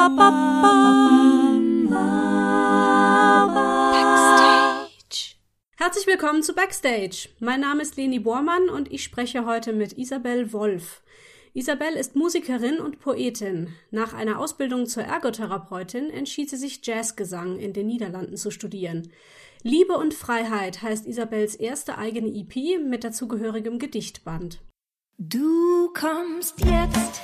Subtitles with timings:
[0.00, 0.16] Backstage.
[5.76, 7.28] Herzlich willkommen zu Backstage.
[7.38, 11.02] Mein Name ist Leni Bormann und ich spreche heute mit Isabel Wolf.
[11.52, 13.74] Isabel ist Musikerin und Poetin.
[13.90, 19.12] Nach einer Ausbildung zur Ergotherapeutin entschied sie sich Jazzgesang in den Niederlanden zu studieren.
[19.62, 24.62] Liebe und Freiheit heißt Isabels erste eigene EP mit dazugehörigem Gedichtband.
[25.18, 27.20] Du kommst jetzt,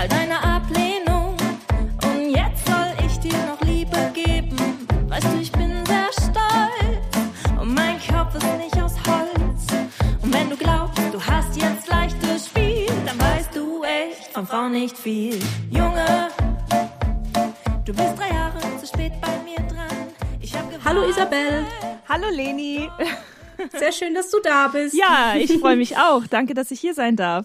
[0.00, 1.36] all deine Ablehnung.
[2.04, 4.56] Und jetzt soll ich dir noch Liebe geben.
[5.08, 9.66] Weißt du, ich bin sehr stolz und mein Kopf ist nicht aus Holz.
[10.22, 14.72] Und wenn du glaubst, du hast jetzt leichtes Spiel, dann weißt du echt von Frauen
[14.72, 15.38] nicht viel.
[15.70, 16.28] Junge,
[17.84, 20.08] du bist drei Jahre zu spät bei mir dran.
[20.40, 21.66] Ich hab Hallo Isabel.
[22.08, 22.88] Hallo Leni.
[23.78, 24.94] Sehr schön, dass du da bist.
[24.94, 26.26] Ja, ich freue mich auch.
[26.26, 27.44] Danke, dass ich hier sein darf.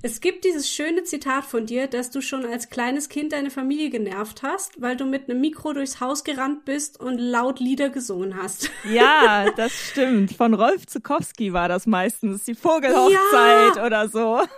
[0.00, 3.90] Es gibt dieses schöne Zitat von dir, dass du schon als kleines Kind deine Familie
[3.90, 8.36] genervt hast, weil du mit einem Mikro durchs Haus gerannt bist und laut Lieder gesungen
[8.40, 8.70] hast.
[8.88, 10.32] Ja, das stimmt.
[10.32, 13.84] Von Rolf Zukowski war das meistens, die Vogelhochzeit ja.
[13.84, 14.40] oder so.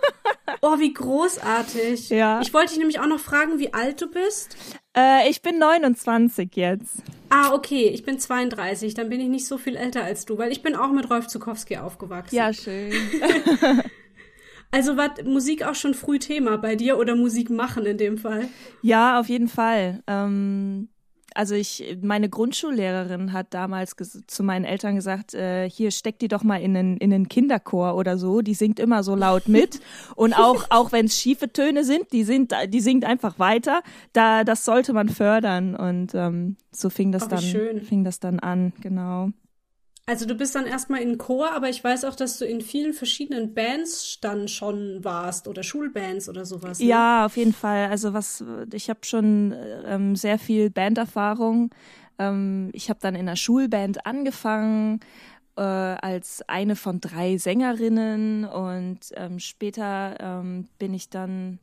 [0.61, 2.09] Oh, wie großartig.
[2.09, 2.41] Ja.
[2.41, 4.57] Ich wollte dich nämlich auch noch fragen, wie alt du bist.
[4.95, 6.97] Äh, ich bin 29 jetzt.
[7.29, 10.51] Ah, okay, ich bin 32, dann bin ich nicht so viel älter als du, weil
[10.51, 12.35] ich bin auch mit Rolf Zukowski aufgewachsen.
[12.35, 12.91] Ja, schön.
[14.71, 18.47] Also war Musik auch schon früh Thema bei dir oder Musik machen in dem Fall?
[18.81, 20.01] Ja, auf jeden Fall.
[20.07, 20.87] Ähm,
[21.33, 23.95] also ich, meine Grundschullehrerin hat damals
[24.27, 27.95] zu meinen Eltern gesagt, äh, hier steck die doch mal in den, in den Kinderchor
[27.95, 28.41] oder so.
[28.41, 29.79] Die singt immer so laut mit
[30.15, 33.81] und auch auch wenn es schiefe Töne sind, die sind, die singt einfach weiter.
[34.13, 37.81] Da das sollte man fördern und ähm, so fing das oh, dann schön.
[37.81, 39.31] fing das dann an, genau.
[40.07, 42.93] Also du bist dann erstmal in Chor, aber ich weiß auch, dass du in vielen
[42.93, 46.79] verschiedenen Bands dann schon warst oder Schulbands oder sowas.
[46.79, 46.87] Ne?
[46.87, 47.87] Ja, auf jeden Fall.
[47.89, 48.43] Also was,
[48.73, 49.55] ich habe schon
[49.85, 51.69] ähm, sehr viel Banderfahrung.
[52.17, 55.01] Ähm, ich habe dann in einer Schulband angefangen
[55.55, 61.59] äh, als eine von drei Sängerinnen und ähm, später ähm, bin ich dann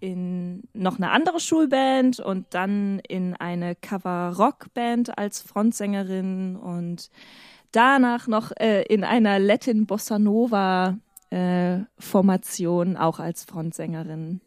[0.00, 7.10] in noch eine andere Schulband und dann in eine Cover-Rock-Band als Frontsängerin und
[7.72, 10.98] danach noch äh, in einer Latin Bossa Nova
[11.30, 14.40] äh, Formation auch als Frontsängerin.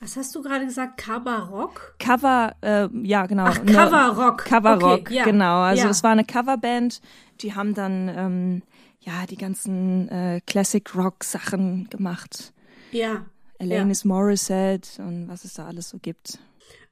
[0.00, 0.98] Was hast du gerade gesagt?
[0.98, 1.96] Cover Rock?
[1.98, 3.46] Cover, äh, ja genau.
[3.46, 4.44] Ach, Cover Rock.
[4.44, 5.24] Cover Rock, okay, ja.
[5.24, 5.60] genau.
[5.62, 5.90] Also ja.
[5.90, 7.00] es war eine Coverband.
[7.40, 8.62] Die haben dann ähm,
[9.00, 12.52] ja die ganzen äh, Classic Rock Sachen gemacht.
[12.92, 13.26] Ja.
[13.58, 14.08] Alanis ja.
[14.08, 16.38] Morissette und was es da alles so gibt.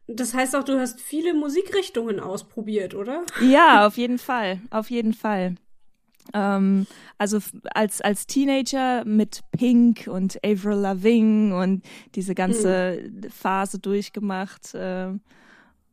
[0.09, 3.25] Das heißt auch, du hast viele Musikrichtungen ausprobiert, oder?
[3.41, 5.57] Ja, auf jeden Fall, auf jeden Fall.
[6.35, 6.87] Ähm,
[7.19, 7.39] also
[7.73, 13.31] als, als Teenager mit Pink und Avril Lavigne und diese ganze mhm.
[13.31, 14.75] Phase durchgemacht.
[14.75, 15.13] Äh,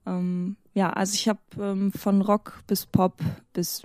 [0.05, 3.21] ähm, ja, also ich habe ähm, von Rock bis Pop
[3.53, 3.83] bis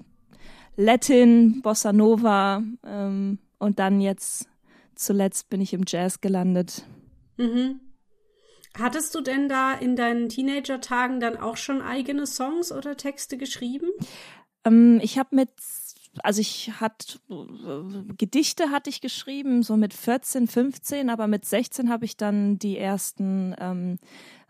[0.77, 4.49] Latin, Bossa Nova ähm, und dann jetzt
[4.95, 6.85] zuletzt bin ich im Jazz gelandet.
[7.37, 7.81] Mhm.
[8.79, 13.89] Hattest du denn da in deinen Teenager-Tagen dann auch schon eigene Songs oder Texte geschrieben?
[14.65, 15.51] Ähm, ich habe mit
[16.25, 17.19] also ich hatte
[18.17, 22.79] Gedichte hatte ich geschrieben, so mit 14, 15, aber mit 16 habe ich dann die
[22.79, 23.99] ersten ähm,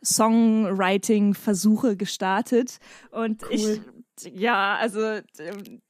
[0.04, 2.78] Songwriting-Versuche gestartet
[3.10, 3.48] und cool.
[3.50, 3.80] ich
[4.24, 5.82] ja, also ähm,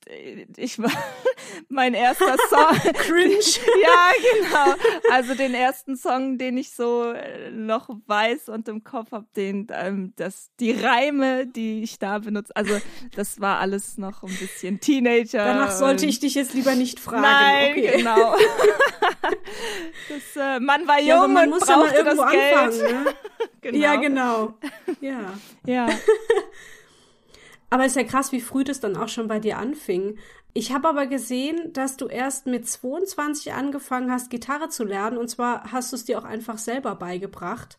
[0.56, 0.90] ich war
[1.68, 2.92] mein erster Song.
[2.94, 3.34] Cringe.
[3.82, 4.74] ja, genau.
[5.10, 9.66] Also den ersten Song, den ich so äh, noch weiß und im Kopf habe, den
[9.70, 12.54] ähm, das die Reime, die ich da benutze.
[12.56, 12.80] Also
[13.14, 15.44] das war alles noch ein bisschen Teenager.
[15.44, 17.22] Danach sollte ich dich jetzt lieber nicht fragen.
[17.22, 17.96] Nein, okay.
[17.96, 18.36] genau.
[20.08, 22.56] das, äh, man war jung ja, man und brauchte ja das Geld.
[22.56, 23.14] Anfangen, ne?
[23.60, 23.78] genau.
[23.78, 24.54] Ja, genau.
[25.00, 25.34] Ja.
[25.66, 25.88] Ja.
[27.70, 30.18] Aber es ist ja krass, wie früh das dann auch schon bei dir anfing.
[30.54, 35.18] Ich habe aber gesehen, dass du erst mit 22 angefangen hast, Gitarre zu lernen.
[35.18, 37.78] Und zwar hast du es dir auch einfach selber beigebracht.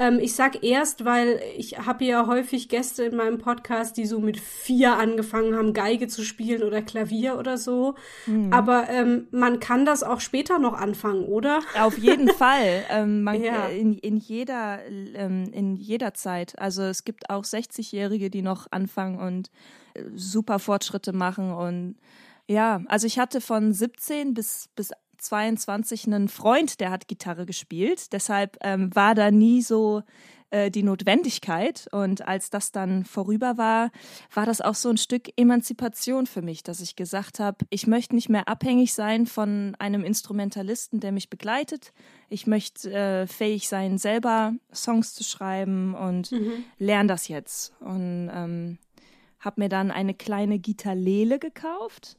[0.00, 4.18] Ähm, ich sag erst, weil ich habe ja häufig Gäste in meinem Podcast, die so
[4.18, 7.96] mit vier angefangen haben, Geige zu spielen oder Klavier oder so.
[8.24, 8.50] Mhm.
[8.50, 11.60] Aber ähm, man kann das auch später noch anfangen, oder?
[11.78, 12.82] Auf jeden Fall.
[12.88, 13.68] Ähm, man, ja.
[13.68, 16.58] Äh, in, in, jeder, ähm, in jeder Zeit.
[16.58, 19.50] Also es gibt auch 60-Jährige, die noch anfangen und
[19.92, 21.96] äh, super Fortschritte machen und
[22.46, 28.12] ja, also ich hatte von 17 bis, bis 22 einen Freund, der hat Gitarre gespielt.
[28.12, 30.02] Deshalb ähm, war da nie so
[30.50, 31.86] äh, die Notwendigkeit.
[31.92, 33.90] Und als das dann vorüber war,
[34.34, 38.16] war das auch so ein Stück Emanzipation für mich, dass ich gesagt habe, ich möchte
[38.16, 41.92] nicht mehr abhängig sein von einem Instrumentalisten, der mich begleitet.
[42.28, 46.64] Ich möchte äh, fähig sein, selber Songs zu schreiben und mhm.
[46.78, 47.72] lerne das jetzt.
[47.80, 48.78] Und ähm,
[49.38, 52.16] habe mir dann eine kleine Gitarlele gekauft.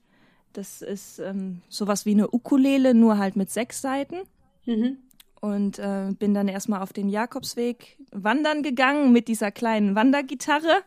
[0.53, 4.21] Das ist ähm, sowas wie eine Ukulele, nur halt mit sechs Seiten.
[4.65, 4.98] Mhm
[5.42, 10.83] und äh, bin dann erstmal auf den Jakobsweg wandern gegangen mit dieser kleinen Wandergitarre.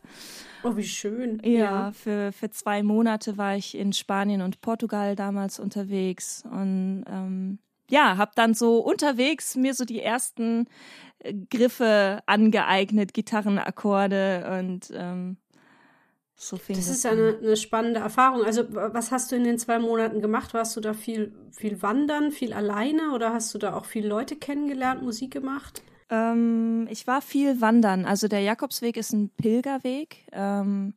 [0.63, 1.43] Oh, wie schön.
[1.45, 7.05] Ja, ja, Für, für zwei Monate war ich in Spanien und Portugal damals unterwegs und
[7.09, 7.59] ähm,
[7.91, 10.67] ja, habe dann so unterwegs mir so die ersten
[11.19, 15.37] äh, Griffe angeeignet, Gitarrenakkorde und ähm,
[16.37, 18.45] so fing das, das ist eine, eine, spannende Erfahrung.
[18.45, 20.53] Also, was hast du in den zwei Monaten gemacht?
[20.53, 24.37] Warst du da viel, viel wandern, viel alleine oder hast du da auch viele Leute
[24.37, 25.83] kennengelernt, Musik gemacht?
[26.11, 28.05] Ähm, ich war viel wandern.
[28.05, 30.27] Also, der Jakobsweg ist ein Pilgerweg.
[30.33, 30.95] Ähm,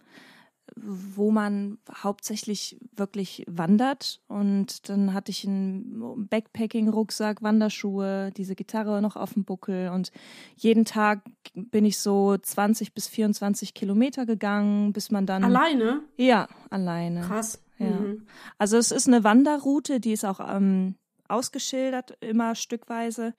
[0.83, 4.21] wo man hauptsächlich wirklich wandert.
[4.27, 9.89] Und dann hatte ich einen Backpacking-Rucksack, Wanderschuhe, diese Gitarre noch auf dem Buckel.
[9.89, 10.11] Und
[10.55, 11.21] jeden Tag
[11.53, 15.43] bin ich so 20 bis 24 Kilometer gegangen, bis man dann.
[15.43, 16.01] Alleine?
[16.17, 17.21] Ja, alleine.
[17.21, 17.61] Krass.
[17.79, 17.87] Ja.
[17.87, 18.27] Mhm.
[18.57, 20.95] Also es ist eine Wanderroute, die ist auch ähm,
[21.27, 23.33] ausgeschildert, immer stückweise.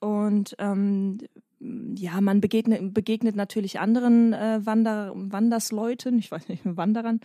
[0.00, 1.18] Und ähm,
[1.96, 7.20] ja, man begegnet, begegnet natürlich anderen äh, Wander, Wandersleuten, ich weiß nicht, Wanderern.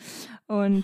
[0.47, 0.83] Und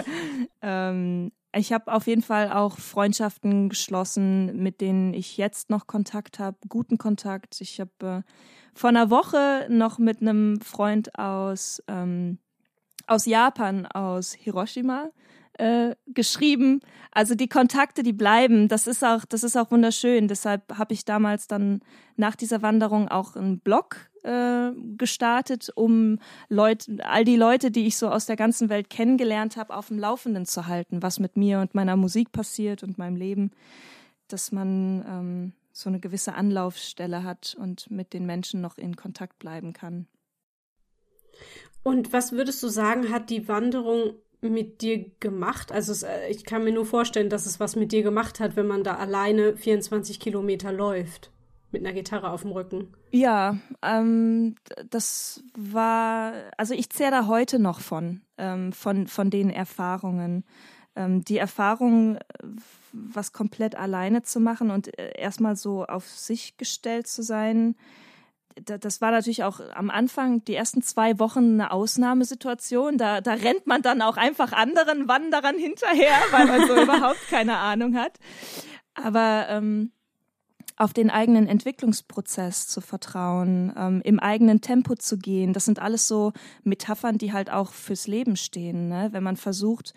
[0.62, 6.38] ähm, ich habe auf jeden Fall auch Freundschaften geschlossen, mit denen ich jetzt noch Kontakt
[6.38, 7.60] habe, guten Kontakt.
[7.60, 8.22] Ich habe äh,
[8.74, 12.38] vor einer Woche noch mit einem Freund aus, ähm,
[13.06, 15.10] aus Japan, aus Hiroshima,
[15.54, 16.80] äh, geschrieben.
[17.10, 18.68] Also die Kontakte, die bleiben.
[18.68, 20.28] Das ist auch, das ist auch wunderschön.
[20.28, 21.80] Deshalb habe ich damals dann
[22.16, 26.18] nach dieser Wanderung auch einen Blog äh, gestartet, um
[26.48, 29.98] Leute, all die Leute, die ich so aus der ganzen Welt kennengelernt habe, auf dem
[29.98, 33.50] Laufenden zu halten, was mit mir und meiner Musik passiert und meinem Leben,
[34.28, 39.38] dass man ähm, so eine gewisse Anlaufstelle hat und mit den Menschen noch in Kontakt
[39.38, 40.06] bleiben kann.
[41.82, 44.14] Und was würdest du sagen, hat die Wanderung
[44.50, 45.72] mit dir gemacht?
[45.72, 48.56] Also es, äh, ich kann mir nur vorstellen, dass es was mit dir gemacht hat,
[48.56, 51.30] wenn man da alleine 24 Kilometer läuft
[51.70, 52.92] mit einer Gitarre auf dem Rücken.
[53.10, 54.56] Ja, ähm,
[54.90, 60.44] das war, also ich zehre da heute noch von, ähm, von, von den Erfahrungen.
[60.94, 62.18] Ähm, die Erfahrung,
[62.92, 67.74] was komplett alleine zu machen und äh, erstmal so auf sich gestellt zu sein,
[68.54, 72.98] das war natürlich auch am Anfang, die ersten zwei Wochen eine Ausnahmesituation.
[72.98, 77.58] Da, da rennt man dann auch einfach anderen Wanderern hinterher, weil man so überhaupt keine
[77.58, 78.18] Ahnung hat.
[78.94, 79.92] Aber ähm,
[80.76, 86.08] auf den eigenen Entwicklungsprozess zu vertrauen, ähm, im eigenen Tempo zu gehen, das sind alles
[86.08, 86.32] so
[86.64, 88.88] Metaphern, die halt auch fürs Leben stehen.
[88.88, 89.08] Ne?
[89.12, 89.94] Wenn man versucht,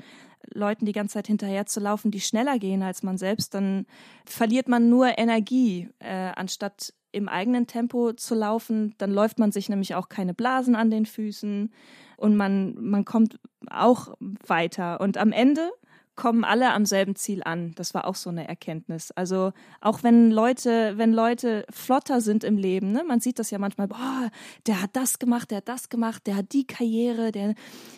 [0.53, 3.85] Leuten die ganze Zeit hinterher zu laufen, die schneller gehen als man selbst, dann
[4.25, 9.69] verliert man nur Energie, äh, anstatt im eigenen Tempo zu laufen, dann läuft man sich
[9.69, 11.71] nämlich auch keine Blasen an den Füßen
[12.17, 13.39] und man, man kommt
[13.69, 14.15] auch
[14.45, 14.99] weiter.
[14.99, 15.71] Und am Ende
[16.15, 17.73] kommen alle am selben Ziel an.
[17.75, 19.11] Das war auch so eine Erkenntnis.
[19.11, 19.51] Also
[19.81, 23.87] auch wenn Leute, wenn Leute flotter sind im Leben, ne, man sieht das ja manchmal,
[23.87, 24.29] boah,
[24.65, 27.55] der hat das gemacht, der hat das gemacht, der hat die Karriere, der,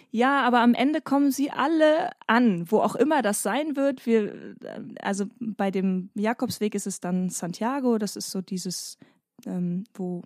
[0.10, 4.06] ja, aber am Ende kommen sie alle an, wo auch immer das sein wird.
[4.06, 4.56] Wir,
[5.02, 8.98] also bei dem Jakobsweg ist es dann Santiago, das ist so dieses,
[9.46, 10.24] ähm, wo,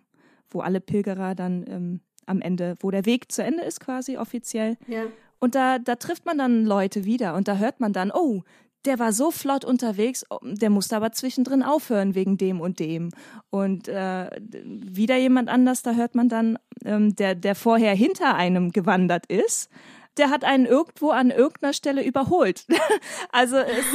[0.50, 4.78] wo alle Pilgerer dann ähm, am Ende, wo der Weg zu Ende ist quasi offiziell.
[4.88, 5.04] Ja.
[5.42, 8.44] Und da, da trifft man dann Leute wieder und da hört man dann, oh,
[8.86, 13.10] der war so flott unterwegs, oh, der musste aber zwischendrin aufhören wegen dem und dem.
[13.50, 18.72] Und äh, wieder jemand anders, da hört man dann, ähm, der, der vorher hinter einem
[18.72, 19.70] gewandert ist,
[20.18, 22.66] der hat einen irgendwo an irgendeiner Stelle überholt.
[23.32, 23.86] also es,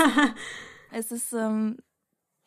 [0.92, 1.76] es ist ähm,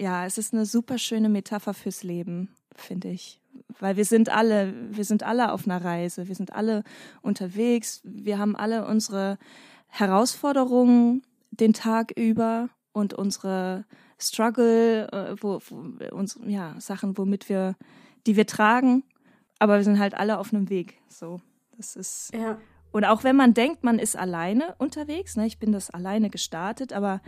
[0.01, 3.40] ja, es ist eine super schöne Metapher fürs Leben, finde ich
[3.80, 6.84] weil wir sind alle, wir sind alle auf einer Reise, wir sind alle
[7.22, 9.38] unterwegs, wir haben alle unsere
[9.88, 13.86] Herausforderungen den Tag über und unsere
[14.20, 17.76] Struggle, äh, wo, wo uns, ja, Sachen, womit wir,
[18.28, 19.04] die wir tragen,
[19.60, 20.98] aber wir sind halt alle auf einem Weg.
[21.08, 21.42] So,
[21.78, 22.34] das ist.
[22.34, 22.60] Ja.
[22.92, 26.92] Und auch wenn man denkt, man ist alleine unterwegs, ne, ich bin das alleine gestartet,
[26.92, 27.22] aber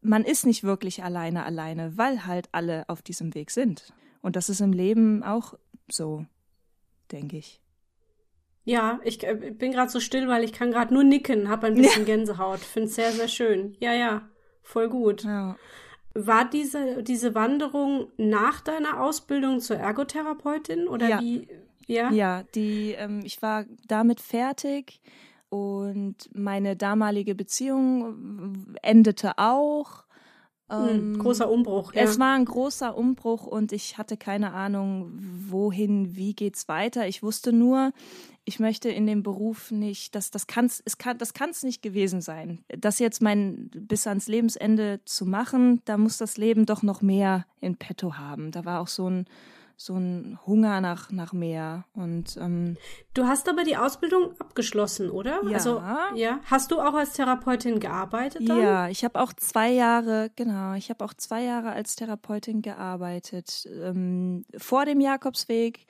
[0.00, 3.92] man ist nicht wirklich alleine alleine, weil halt alle auf diesem Weg sind.
[4.22, 5.54] Und das ist im Leben auch
[5.90, 6.26] so,
[7.10, 7.60] denke ich.
[8.64, 11.74] Ja, ich äh, bin gerade so still, weil ich kann gerade nur nicken, habe ein
[11.74, 12.14] bisschen ja.
[12.14, 12.60] Gänsehaut.
[12.60, 13.76] Finde es sehr, sehr schön.
[13.80, 14.28] Ja, ja,
[14.62, 15.24] voll gut.
[15.24, 15.56] Ja.
[16.14, 21.20] War diese, diese Wanderung nach deiner Ausbildung zur Ergotherapeutin oder Ja.
[21.20, 21.48] wie?
[21.86, 22.10] Ja.
[22.12, 25.00] Ja, die, ähm, ich war damit fertig
[25.48, 30.04] und meine damalige Beziehung endete auch.
[30.70, 31.92] Hm, Ähm, großer Umbruch.
[31.94, 32.02] Ja.
[32.02, 35.10] Es war ein großer Umbruch und ich hatte keine Ahnung,
[35.48, 37.08] wohin, wie geht's weiter.
[37.08, 37.92] Ich wusste nur,
[38.44, 42.20] ich möchte in dem Beruf nicht, das, das kann's, es kann, das kann's nicht gewesen
[42.20, 42.64] sein.
[42.68, 47.46] Das jetzt mein bis ans Lebensende zu machen, da muss das Leben doch noch mehr
[47.60, 48.50] in petto haben.
[48.50, 49.26] Da war auch so ein,
[49.80, 51.86] so ein Hunger nach, nach mehr.
[51.94, 52.76] Und ähm,
[53.14, 55.42] Du hast aber die Ausbildung abgeschlossen, oder?
[55.42, 55.54] Ja.
[55.54, 55.82] Also,
[56.14, 56.40] ja.
[56.44, 58.60] Hast du auch als Therapeutin gearbeitet dann?
[58.60, 63.66] Ja, ich habe auch zwei Jahre, genau, ich habe auch zwei Jahre als Therapeutin gearbeitet,
[63.72, 65.86] ähm, vor dem Jakobsweg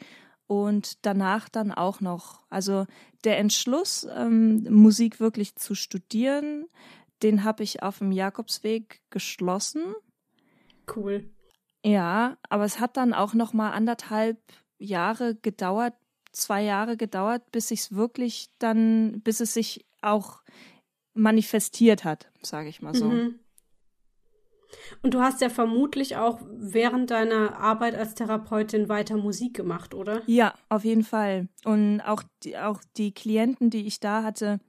[0.47, 2.45] und danach dann auch noch.
[2.49, 2.87] Also
[3.25, 6.67] der Entschluss, ähm, Musik wirklich zu studieren,
[7.25, 9.83] den habe ich auf dem Jakobsweg geschlossen.
[10.95, 11.29] Cool.
[11.85, 14.39] Ja, aber es hat dann auch noch mal anderthalb
[14.79, 15.95] Jahre gedauert,
[16.33, 20.43] zwei Jahre gedauert, bis ich es wirklich dann, bis es sich auch
[21.15, 23.07] manifestiert hat, sage ich mal so.
[23.07, 23.41] Mhm.
[25.03, 30.23] Und du hast ja vermutlich auch während deiner Arbeit als Therapeutin weiter Musik gemacht, oder?
[30.27, 31.49] Ja, auf jeden Fall.
[31.65, 34.61] Und auch die, auch die Klienten, die ich da hatte,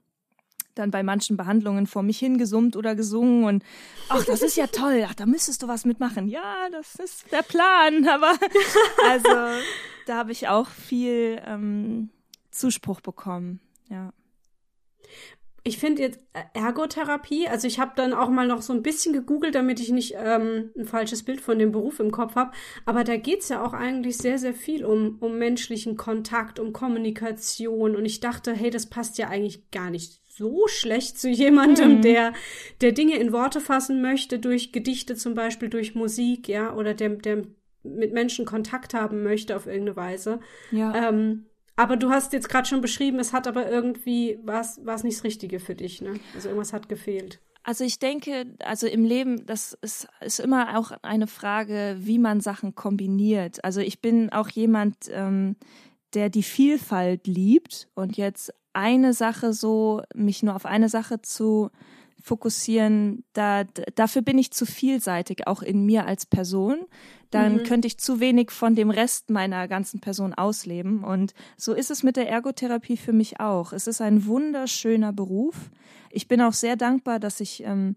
[0.75, 3.63] dann bei manchen Behandlungen vor mich hingesummt oder gesungen und
[4.09, 6.27] ach, das ist ja toll, ach, da müsstest du was mitmachen.
[6.27, 8.33] Ja, das ist der Plan, aber
[9.09, 9.29] also
[10.05, 12.09] da habe ich auch viel ähm,
[12.51, 13.59] Zuspruch bekommen.
[13.89, 14.13] Ja.
[15.63, 19.13] Ich finde jetzt äh, Ergotherapie, also ich habe dann auch mal noch so ein bisschen
[19.13, 22.51] gegoogelt, damit ich nicht ähm, ein falsches Bild von dem Beruf im Kopf habe.
[22.85, 27.95] Aber da geht's ja auch eigentlich sehr, sehr viel um, um menschlichen Kontakt, um Kommunikation.
[27.95, 32.01] Und ich dachte, hey, das passt ja eigentlich gar nicht so schlecht zu jemandem, Mhm.
[32.01, 32.33] der,
[32.81, 37.09] der Dinge in Worte fassen möchte, durch Gedichte zum Beispiel, durch Musik, ja, oder der,
[37.09, 37.43] der
[37.83, 40.39] mit Menschen Kontakt haben möchte auf irgendeine Weise.
[40.71, 41.09] Ja.
[41.09, 41.45] Ähm,
[41.75, 45.23] aber du hast jetzt gerade schon beschrieben, es hat aber irgendwie was was nicht das
[45.23, 46.19] Richtige für dich, ne?
[46.35, 47.39] Also irgendwas hat gefehlt.
[47.63, 52.41] Also ich denke, also im Leben, das ist, ist immer auch eine Frage, wie man
[52.41, 53.63] Sachen kombiniert.
[53.63, 55.55] Also ich bin auch jemand, ähm,
[56.15, 61.69] der die Vielfalt liebt und jetzt eine Sache so, mich nur auf eine Sache zu
[62.23, 63.63] fokussieren, da,
[63.95, 66.77] dafür bin ich zu vielseitig, auch in mir als Person.
[67.31, 67.63] Dann Mhm.
[67.63, 71.03] könnte ich zu wenig von dem Rest meiner ganzen Person ausleben.
[71.03, 73.73] Und so ist es mit der Ergotherapie für mich auch.
[73.73, 75.71] Es ist ein wunderschöner Beruf.
[76.11, 77.95] Ich bin auch sehr dankbar, dass ich, ähm,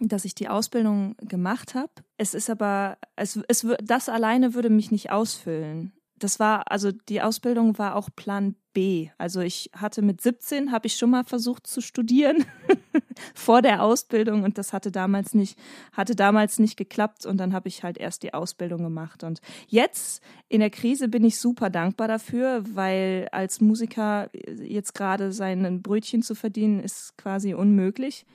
[0.00, 1.92] dass ich die Ausbildung gemacht habe.
[2.16, 5.92] Es ist aber, es, es, das alleine würde mich nicht ausfüllen.
[6.20, 9.08] Das war, also die Ausbildung war auch Plan B.
[9.18, 12.44] Also ich hatte mit 17, habe ich schon mal versucht zu studieren
[13.34, 15.58] vor der Ausbildung und das hatte damals nicht,
[15.92, 19.24] hatte damals nicht geklappt und dann habe ich halt erst die Ausbildung gemacht.
[19.24, 24.30] Und jetzt in der Krise bin ich super dankbar dafür, weil als Musiker
[24.62, 28.26] jetzt gerade sein Brötchen zu verdienen, ist quasi unmöglich.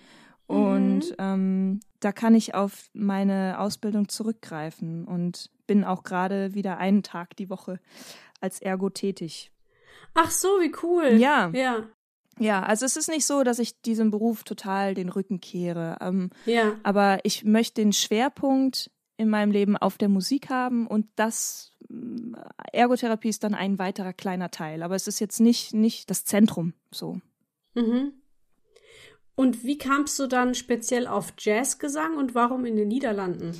[0.47, 7.01] Und ähm, da kann ich auf meine Ausbildung zurückgreifen und bin auch gerade wieder einen
[7.01, 7.79] Tag die Woche
[8.39, 9.51] als Ergo tätig.
[10.13, 11.17] Ach so, wie cool.
[11.17, 11.49] Ja.
[11.53, 11.83] Ja.
[12.37, 15.97] Ja, also es ist nicht so, dass ich diesem Beruf total den Rücken kehre.
[15.99, 16.73] Ähm, Ja.
[16.83, 22.35] aber ich möchte den Schwerpunkt in meinem Leben auf der Musik haben und das mm,
[22.71, 24.83] Ergotherapie ist dann ein weiterer kleiner Teil.
[24.83, 27.19] Aber es ist jetzt nicht, nicht das Zentrum so.
[27.73, 28.13] Mhm.
[29.35, 33.51] Und wie kamst du dann speziell auf Jazzgesang und warum in den Niederlanden?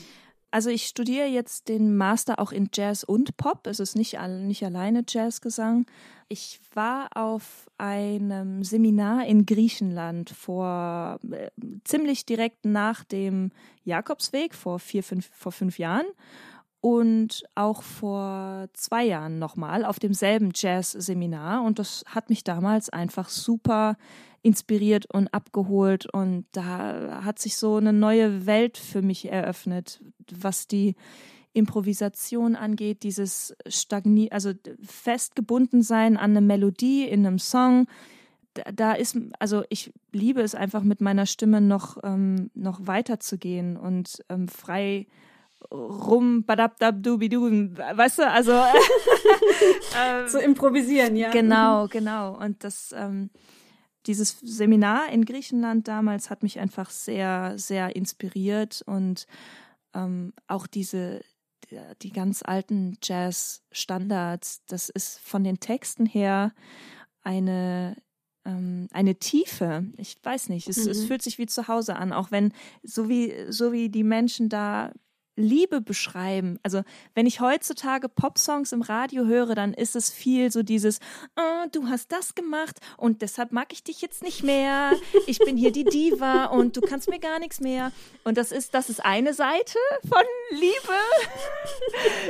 [0.55, 3.67] Also ich studiere jetzt den Master auch in Jazz und Pop.
[3.67, 5.85] Es ist nicht, nicht alleine Jazzgesang.
[6.29, 11.49] Ich war auf einem Seminar in Griechenland vor äh,
[11.83, 13.51] ziemlich direkt nach dem
[13.83, 16.07] Jakobsweg vor vier, fünf, vor fünf Jahren
[16.85, 21.63] und auch vor zwei Jahren nochmal auf demselben Jazz-Seminar.
[21.63, 23.97] Und das hat mich damals einfach super
[24.43, 26.05] inspiriert und abgeholt.
[26.05, 29.99] Und da hat sich so eine neue Welt für mich eröffnet,
[30.31, 30.93] was die
[31.53, 34.51] Improvisation angeht, dieses Stagni, also
[34.83, 37.87] festgebunden sein an eine Melodie in einem Song.
[38.75, 44.23] Da, ist, also ich liebe es einfach mit meiner Stimme noch, ähm, noch weiterzugehen und
[44.29, 45.07] ähm, frei
[45.71, 48.51] rum, badabdabdubidu, weißt du, also
[49.97, 51.31] ähm, Zu improvisieren, ja.
[51.31, 52.37] Genau, genau.
[52.37, 53.29] Und das, ähm,
[54.05, 59.25] dieses Seminar in Griechenland damals hat mich einfach sehr, sehr inspiriert und
[59.93, 61.21] ähm, auch diese,
[61.69, 66.53] die, die ganz alten Jazz-Standards, das ist von den Texten her
[67.23, 67.95] eine,
[68.45, 69.85] ähm, eine Tiefe.
[69.97, 70.91] Ich weiß nicht, es, mhm.
[70.91, 74.49] es fühlt sich wie zu Hause an, auch wenn so wie so wie die Menschen
[74.49, 74.91] da
[75.35, 76.59] Liebe beschreiben.
[76.63, 80.99] Also wenn ich heutzutage Popsongs im Radio höre, dann ist es viel so dieses,
[81.35, 84.93] oh, du hast das gemacht und deshalb mag ich dich jetzt nicht mehr.
[85.27, 87.91] Ich bin hier die Diva und du kannst mir gar nichts mehr.
[88.23, 90.73] Und das ist, das ist eine Seite von Liebe.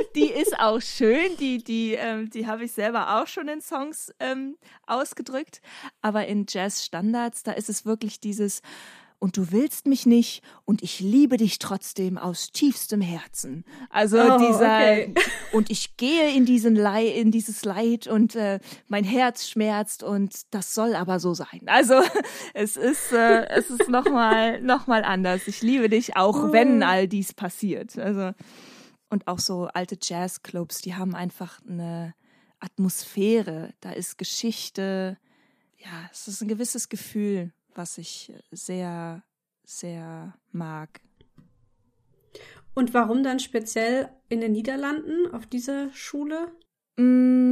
[0.14, 1.36] Die ist auch schön.
[1.38, 5.60] Die, die, ähm, die habe ich selber auch schon in Songs ähm, ausgedrückt.
[6.02, 8.62] Aber in Jazz-Standards, da ist es wirklich dieses,
[9.18, 13.64] und du willst mich nicht und ich liebe dich trotzdem aus tiefstem Herzen.
[13.90, 15.14] Also oh, dieser okay.
[15.52, 20.52] und ich gehe in diesen Leid, in dieses Leid und äh, mein Herz schmerzt und
[20.54, 21.62] das soll aber so sein.
[21.66, 21.94] Also
[22.54, 25.48] es ist äh, es ist noch mal noch mal anders.
[25.48, 26.52] Ich liebe dich auch, oh.
[26.52, 27.98] wenn all dies passiert.
[27.98, 28.32] Also
[29.08, 32.14] und auch so alte Jazzclubs, die haben einfach eine
[32.58, 33.72] Atmosphäre.
[33.80, 35.16] Da ist Geschichte.
[35.78, 39.22] Ja, es ist ein gewisses Gefühl was ich sehr,
[39.64, 41.00] sehr mag.
[42.74, 46.52] Und warum dann speziell in den Niederlanden auf dieser Schule?
[46.98, 47.46] Mm,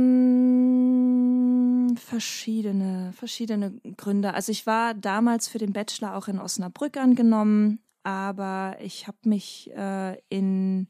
[1.97, 4.35] verschiedene, verschiedene Gründe.
[4.35, 9.71] Also ich war damals für den Bachelor auch in Osnabrück angenommen, aber ich habe mich
[9.75, 10.89] äh, in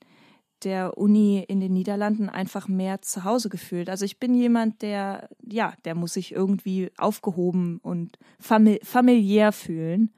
[0.64, 3.88] der Uni in den Niederlanden einfach mehr zu Hause gefühlt.
[3.88, 10.12] Also ich bin jemand, der, ja, der muss sich irgendwie aufgehoben und famili familiär fühlen.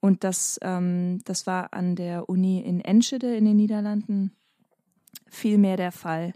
[0.00, 4.32] Und das, ähm, das war an der Uni in Enschede in den Niederlanden
[5.28, 6.32] viel mehr der Fall.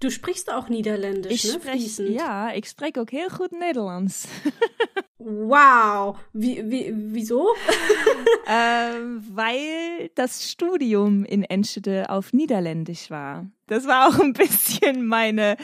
[0.00, 1.60] Du sprichst auch Niederländisch, ich ne?
[1.60, 4.28] Sprech, ja, ich spreche auch heel gut Nederlands.
[5.24, 7.48] wow, wie, wie, wieso?
[8.46, 13.46] ähm, weil das Studium in Enschede auf Niederländisch war.
[13.66, 15.56] Das war auch ein bisschen meine,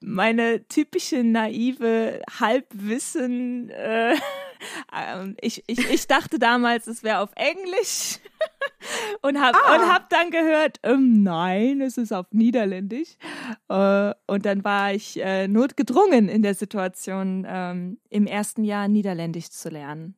[0.00, 3.70] meine typische naive Halbwissen.
[3.70, 4.14] Äh,
[4.96, 8.18] ähm, ich, ich, ich dachte damals, es wäre auf Englisch
[9.22, 9.88] und habe ah.
[9.88, 13.16] hab dann gehört, ähm, nein, es ist auf Niederländisch.
[13.68, 19.50] Äh, und dann war ich äh, notgedrungen in der Situation, ähm, im ersten Jahr Niederländisch
[19.50, 20.14] zu lernen.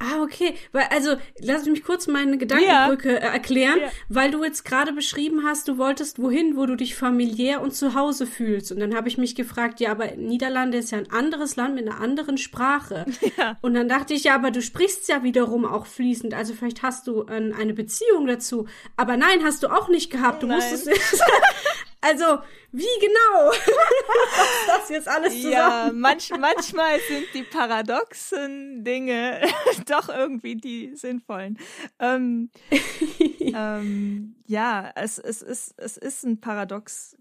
[0.00, 0.54] Ah, okay.
[0.70, 3.18] Weil, also, lass mich kurz meine Gedankenbrücke ja.
[3.18, 3.90] Äh, erklären, ja.
[4.08, 7.94] weil du jetzt gerade beschrieben hast, du wolltest wohin, wo du dich familiär und zu
[7.94, 8.70] Hause fühlst.
[8.70, 11.88] Und dann habe ich mich gefragt, ja, aber Niederlande ist ja ein anderes Land mit
[11.88, 13.04] einer anderen Sprache.
[13.36, 13.58] Ja.
[13.60, 16.34] Und dann dachte ich, ja, aber du sprichst ja wiederum auch fließend.
[16.34, 18.66] Also vielleicht hast du äh, eine Beziehung dazu.
[18.96, 20.42] Aber nein, hast du auch nicht gehabt.
[20.42, 20.58] Du nein.
[20.58, 20.88] musstest.
[22.00, 22.38] Also,
[22.70, 23.50] wie genau
[24.66, 25.52] das jetzt alles zusammen?
[25.52, 29.40] Ja, manch, manchmal sind die paradoxen Dinge
[29.86, 31.58] doch irgendwie die sinnvollen.
[31.98, 32.50] Ähm,
[33.40, 37.16] ähm, ja, es, es, ist, es ist ein Paradox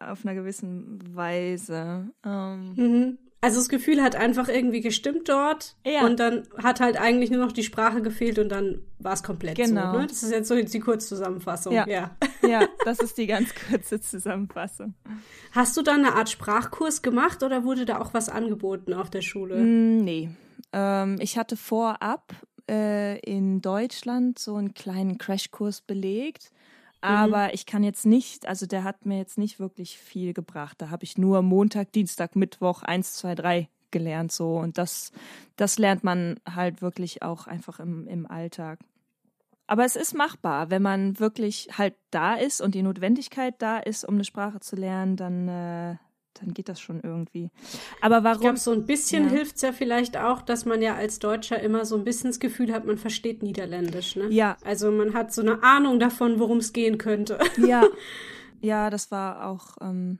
[0.00, 2.10] auf einer gewissen Weise.
[2.24, 3.18] Ähm, mhm.
[3.42, 6.06] Also das Gefühl hat einfach irgendwie gestimmt dort ja.
[6.06, 9.56] und dann hat halt eigentlich nur noch die Sprache gefehlt und dann war es komplett
[9.56, 9.94] genau.
[9.94, 9.98] so.
[9.98, 10.06] Ne?
[10.06, 11.72] Das ist jetzt so die Kurzzusammenfassung.
[11.72, 11.84] Ja.
[11.88, 12.16] ja.
[12.48, 14.94] ja, das ist die ganz kurze Zusammenfassung.
[15.50, 19.22] Hast du dann eine Art Sprachkurs gemacht oder wurde da auch was angeboten auf der
[19.22, 19.56] Schule?
[19.56, 20.30] Mm, nee.
[20.72, 22.32] Ähm, ich hatte vorab
[22.70, 26.52] äh, in Deutschland so einen kleinen Crashkurs belegt.
[27.02, 27.50] Aber mhm.
[27.52, 30.80] ich kann jetzt nicht, also der hat mir jetzt nicht wirklich viel gebracht.
[30.80, 34.56] Da habe ich nur Montag, Dienstag, Mittwoch, eins, zwei, drei gelernt so.
[34.56, 35.10] Und das,
[35.56, 38.78] das lernt man halt wirklich auch einfach im, im Alltag.
[39.66, 44.04] Aber es ist machbar, wenn man wirklich halt da ist und die Notwendigkeit da ist,
[44.04, 45.96] um eine Sprache zu lernen, dann, äh,
[46.34, 47.50] dann geht das schon irgendwie.
[48.00, 48.36] Aber warum?
[48.36, 49.30] Ich glaube, so ein bisschen ja.
[49.30, 52.40] hilft es ja vielleicht auch, dass man ja als Deutscher immer so ein bisschen das
[52.40, 54.28] Gefühl hat, man versteht Niederländisch, ne?
[54.30, 54.56] Ja.
[54.64, 57.38] Also man hat so eine Ahnung davon, worum es gehen könnte.
[57.58, 57.84] Ja.
[58.60, 60.18] Ja, das war auch ähm,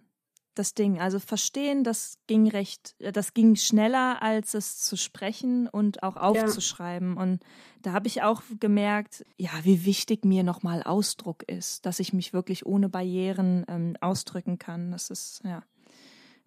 [0.54, 1.00] das Ding.
[1.00, 7.14] Also verstehen, das ging recht, das ging schneller, als es zu sprechen und auch aufzuschreiben.
[7.16, 7.22] Ja.
[7.22, 7.44] Und
[7.82, 12.32] da habe ich auch gemerkt, ja, wie wichtig mir nochmal Ausdruck ist, dass ich mich
[12.32, 14.90] wirklich ohne Barrieren ähm, ausdrücken kann.
[14.92, 15.62] Das ist, ja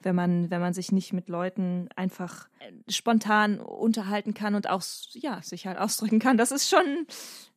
[0.01, 4.83] wenn man, wenn man sich nicht mit Leuten einfach äh, spontan unterhalten kann und auch
[5.13, 6.37] ja, sich halt ausdrücken kann.
[6.37, 7.07] Das ist schon,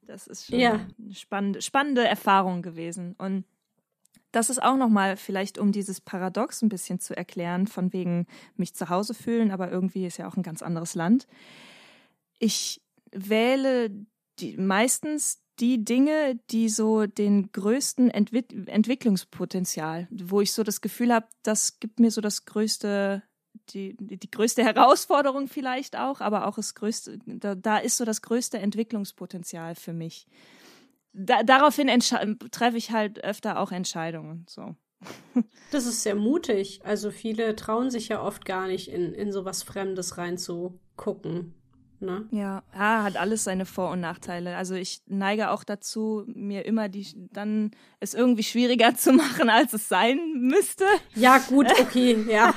[0.07, 0.81] das ist schon ja.
[0.99, 3.15] eine spannende, spannende Erfahrung gewesen.
[3.19, 3.45] Und
[4.33, 8.75] das ist auch nochmal vielleicht, um dieses Paradox ein bisschen zu erklären, von wegen mich
[8.75, 11.27] zu Hause fühlen, aber irgendwie ist ja auch ein ganz anderes Land.
[12.39, 13.91] Ich wähle
[14.39, 21.13] die, meistens die Dinge, die so den größten Entwick Entwicklungspotenzial, wo ich so das Gefühl
[21.13, 23.23] habe, das gibt mir so das größte,
[23.71, 28.23] die, die größte Herausforderung vielleicht auch, aber auch das größte, da, da ist so das
[28.23, 30.27] größte Entwicklungspotenzial für mich.
[31.13, 31.89] Da, daraufhin
[32.51, 34.47] treffe ich halt öfter auch Entscheidungen.
[34.49, 34.75] So.
[35.71, 36.81] Das ist sehr mutig.
[36.85, 41.55] Also viele trauen sich ja oft gar nicht, in, in sowas Fremdes reinzugucken.
[42.01, 42.27] Ne?
[42.31, 44.57] Ja, ja, hat alles seine Vor- und Nachteile.
[44.57, 49.73] Also ich neige auch dazu, mir immer die dann es irgendwie schwieriger zu machen, als
[49.73, 50.85] es sein müsste.
[51.15, 52.55] Ja, gut, okay, ja.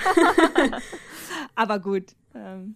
[1.56, 2.16] Aber gut.
[2.36, 2.76] Ähm,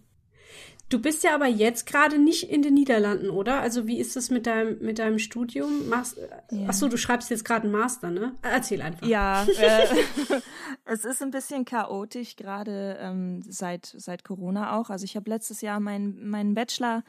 [0.88, 3.60] Du bist ja aber jetzt gerade nicht in den Niederlanden, oder?
[3.60, 5.88] Also wie ist es mit deinem, mit deinem Studium?
[5.88, 6.16] Machst,
[6.52, 6.68] ja.
[6.68, 8.36] Achso, du schreibst jetzt gerade einen Master, ne?
[8.42, 9.04] Erzähl einfach.
[9.04, 9.86] Ja, äh,
[10.84, 14.88] es ist ein bisschen chaotisch, gerade ähm, seit, seit Corona auch.
[14.88, 17.02] Also ich habe letztes Jahr meinen mein Bachelor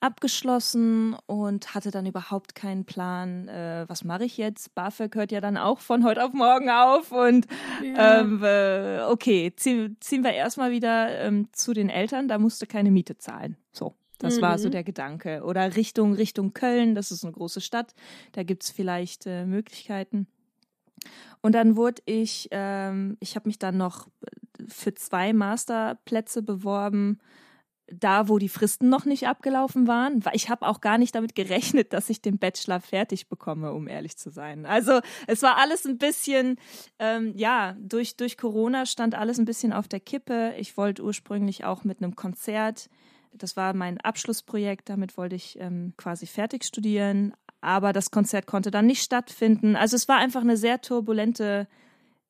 [0.00, 4.74] abgeschlossen und hatte dann überhaupt keinen Plan, äh, was mache ich jetzt?
[4.74, 7.46] BAföG hört ja dann auch von heute auf morgen auf und
[7.82, 8.20] ja.
[8.20, 12.92] ähm, äh, okay, zieh, ziehen wir erstmal wieder ähm, zu den Eltern, da musste keine
[12.92, 13.56] Miete zahlen.
[13.72, 13.94] So.
[14.18, 14.42] Das mhm.
[14.42, 14.72] war so mhm.
[14.72, 15.42] der Gedanke.
[15.44, 17.94] Oder Richtung, Richtung Köln, das ist eine große Stadt,
[18.32, 20.26] da gibt's vielleicht äh, Möglichkeiten.
[21.40, 24.08] Und dann wurde ich, ähm, ich habe mich dann noch
[24.66, 27.20] für zwei Masterplätze beworben
[27.92, 30.22] da, wo die Fristen noch nicht abgelaufen waren.
[30.32, 34.16] Ich habe auch gar nicht damit gerechnet, dass ich den Bachelor fertig bekomme, um ehrlich
[34.16, 34.66] zu sein.
[34.66, 36.56] Also es war alles ein bisschen,
[36.98, 40.54] ähm, ja, durch, durch Corona stand alles ein bisschen auf der Kippe.
[40.58, 42.90] Ich wollte ursprünglich auch mit einem Konzert,
[43.32, 47.34] das war mein Abschlussprojekt, damit wollte ich ähm, quasi fertig studieren.
[47.60, 49.76] Aber das Konzert konnte dann nicht stattfinden.
[49.76, 51.68] Also es war einfach eine sehr turbulente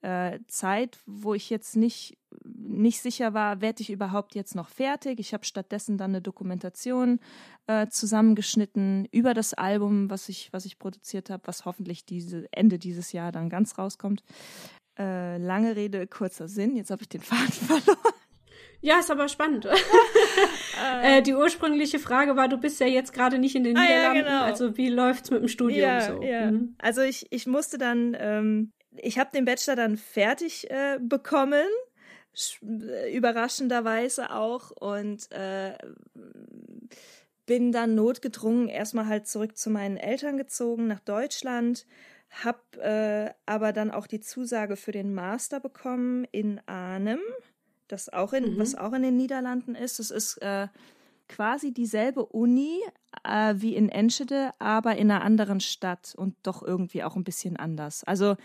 [0.01, 5.19] äh, Zeit, wo ich jetzt nicht, nicht sicher war, werde ich überhaupt jetzt noch fertig.
[5.19, 7.21] Ich habe stattdessen dann eine Dokumentation
[7.67, 12.79] äh, zusammengeschnitten über das Album, was ich, was ich produziert habe, was hoffentlich diese, Ende
[12.79, 14.23] dieses Jahr dann ganz rauskommt.
[14.99, 16.77] Äh, lange Rede, kurzer Sinn.
[16.77, 18.15] Jetzt habe ich den Faden verloren.
[18.81, 19.67] Ja, ist aber spannend.
[21.03, 24.17] äh, die ursprüngliche Frage war, du bist ja jetzt gerade nicht in den ah, Niederlanden,
[24.19, 24.43] ja, genau.
[24.43, 26.23] also wie läuft's mit dem Studium ja, so?
[26.23, 26.51] Ja.
[26.51, 26.77] Mhm.
[26.79, 31.67] Also ich, ich musste dann ähm, ich habe den Bachelor dann fertig äh, bekommen,
[33.13, 35.77] überraschenderweise auch, und äh,
[37.47, 41.87] bin dann notgedrungen erstmal halt zurück zu meinen Eltern gezogen nach Deutschland,
[42.31, 47.21] hab äh, aber dann auch die Zusage für den Master bekommen in Arnhem,
[47.89, 48.59] das auch in, mhm.
[48.59, 49.99] was auch in den Niederlanden ist.
[49.99, 50.69] Das ist äh,
[51.29, 52.81] quasi dieselbe Uni
[53.25, 57.57] äh, wie in Enschede, aber in einer anderen Stadt und doch irgendwie auch ein bisschen
[57.57, 58.05] anders.
[58.05, 58.37] Also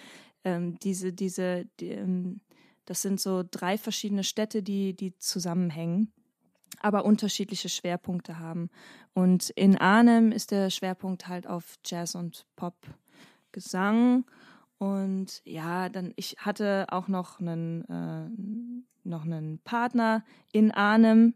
[0.45, 2.39] ähm, diese, diese, die, ähm,
[2.85, 6.11] das sind so drei verschiedene Städte, die, die zusammenhängen,
[6.79, 8.69] aber unterschiedliche Schwerpunkte haben.
[9.13, 12.75] Und in Arnhem ist der Schwerpunkt halt auf Jazz und Pop,
[13.51, 14.25] Gesang.
[14.79, 21.35] Und ja, dann ich hatte auch noch einen, äh, noch einen Partner in Arnhem.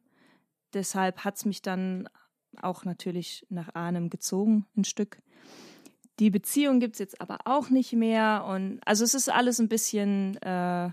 [0.73, 2.09] Deshalb hat es mich dann
[2.61, 5.21] auch natürlich nach Arnhem gezogen, ein Stück.
[6.19, 8.45] Die Beziehung gibt es jetzt aber auch nicht mehr.
[8.47, 10.89] Und also es ist alles ein bisschen, äh,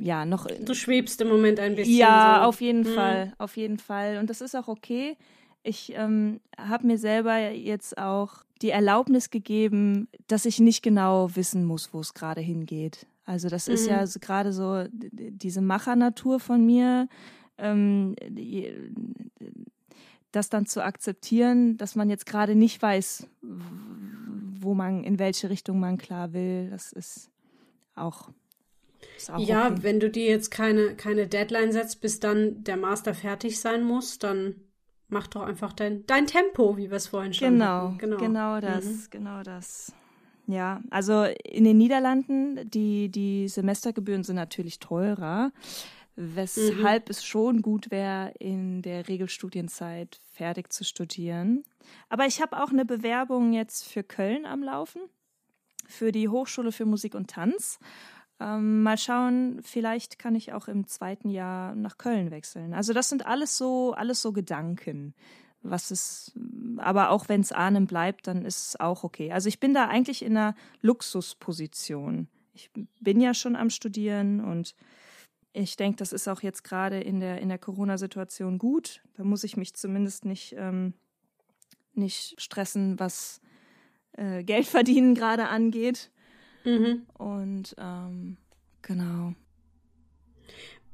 [0.00, 0.46] ja, noch.
[0.46, 1.96] Du schwebst im Moment ein bisschen.
[1.96, 2.48] Ja, so.
[2.48, 2.94] auf jeden hm.
[2.94, 4.18] Fall, auf jeden Fall.
[4.18, 5.16] Und das ist auch okay.
[5.62, 11.64] Ich ähm, habe mir selber jetzt auch die Erlaubnis gegeben, dass ich nicht genau wissen
[11.64, 13.06] muss, wo es gerade hingeht.
[13.24, 13.74] Also das mhm.
[13.74, 14.20] ist ja mhm.
[14.20, 17.08] gerade so diese Machernatur von mir.
[17.58, 18.16] Ähm,
[20.32, 23.26] das dann zu akzeptieren, dass man jetzt gerade nicht weiß,
[24.60, 27.30] wo man, in welche Richtung man klar will, das ist
[27.94, 28.30] auch.
[29.38, 29.78] Ja, okay.
[29.82, 34.18] wenn du dir jetzt keine, keine Deadline setzt, bis dann der Master fertig sein muss,
[34.18, 34.54] dann
[35.08, 37.98] mach doch einfach dein, dein Tempo, wie wir es vorhin schon genau, hatten.
[37.98, 39.06] Genau, genau das, mhm.
[39.10, 39.92] genau das.
[40.46, 45.52] Ja, also in den Niederlanden, die, die Semestergebühren sind natürlich teurer
[46.20, 47.10] weshalb mhm.
[47.10, 51.64] es schon gut wäre, in der Regelstudienzeit fertig zu studieren.
[52.08, 55.00] Aber ich habe auch eine Bewerbung jetzt für Köln am Laufen,
[55.86, 57.78] für die Hochschule für Musik und Tanz.
[58.40, 62.72] Ähm, mal schauen, vielleicht kann ich auch im zweiten Jahr nach Köln wechseln.
[62.72, 65.14] Also das sind alles so, alles so Gedanken.
[65.62, 66.32] Was ist,
[66.78, 69.30] aber auch wenn es Ahnen bleibt, dann ist es auch okay.
[69.30, 72.28] Also ich bin da eigentlich in einer Luxusposition.
[72.54, 74.74] Ich bin ja schon am Studieren und
[75.52, 79.02] ich denke, das ist auch jetzt gerade in der, in der Corona-Situation gut.
[79.14, 80.94] Da muss ich mich zumindest nicht, ähm,
[81.92, 83.42] nicht stressen, was
[84.12, 86.10] äh, Geldverdienen gerade angeht.
[86.64, 87.06] Mhm.
[87.14, 88.36] Und ähm,
[88.82, 89.34] genau.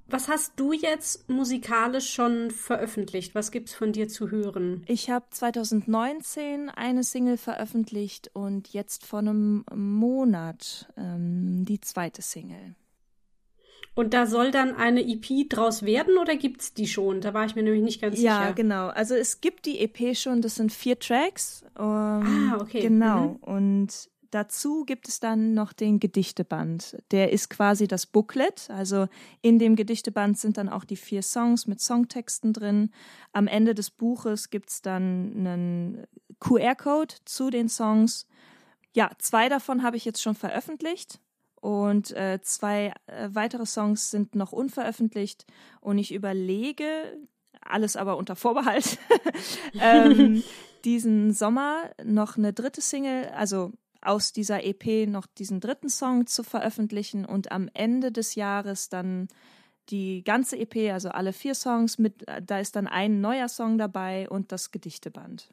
[0.08, 3.34] Was hast du jetzt musikalisch schon veröffentlicht?
[3.34, 4.84] Was gibt's von dir zu hören?
[4.86, 12.76] Ich habe 2019 eine Single veröffentlicht und jetzt vor einem Monat ähm, die zweite Single.
[13.96, 17.22] Und da soll dann eine EP draus werden oder gibt's die schon?
[17.22, 18.48] Da war ich mir nämlich nicht ganz ja, sicher.
[18.48, 18.88] Ja, genau.
[18.88, 21.64] Also es gibt die EP schon, das sind vier Tracks.
[21.76, 22.80] Um, ah, okay.
[22.80, 23.28] Genau.
[23.28, 23.36] Mhm.
[23.36, 26.96] Und dazu gibt es dann noch den Gedichteband.
[27.10, 28.68] Der ist quasi das Booklet.
[28.70, 29.08] Also
[29.42, 32.90] in dem Gedichteband sind dann auch die vier Songs mit Songtexten drin.
[33.32, 36.06] Am Ende des Buches gibt es dann einen
[36.40, 38.26] QR-Code zu den Songs.
[38.92, 41.20] Ja, zwei davon habe ich jetzt schon veröffentlicht
[41.60, 45.46] und äh, zwei äh, weitere Songs sind noch unveröffentlicht.
[45.80, 46.86] Und ich überlege,
[47.60, 48.98] alles aber unter Vorbehalt,
[49.80, 50.42] ähm,
[50.84, 53.72] diesen Sommer noch eine dritte Single, also
[54.06, 59.28] aus dieser EP noch diesen dritten Song zu veröffentlichen und am Ende des Jahres dann
[59.88, 64.28] die ganze EP, also alle vier Songs mit, da ist dann ein neuer Song dabei
[64.28, 65.52] und das Gedichteband.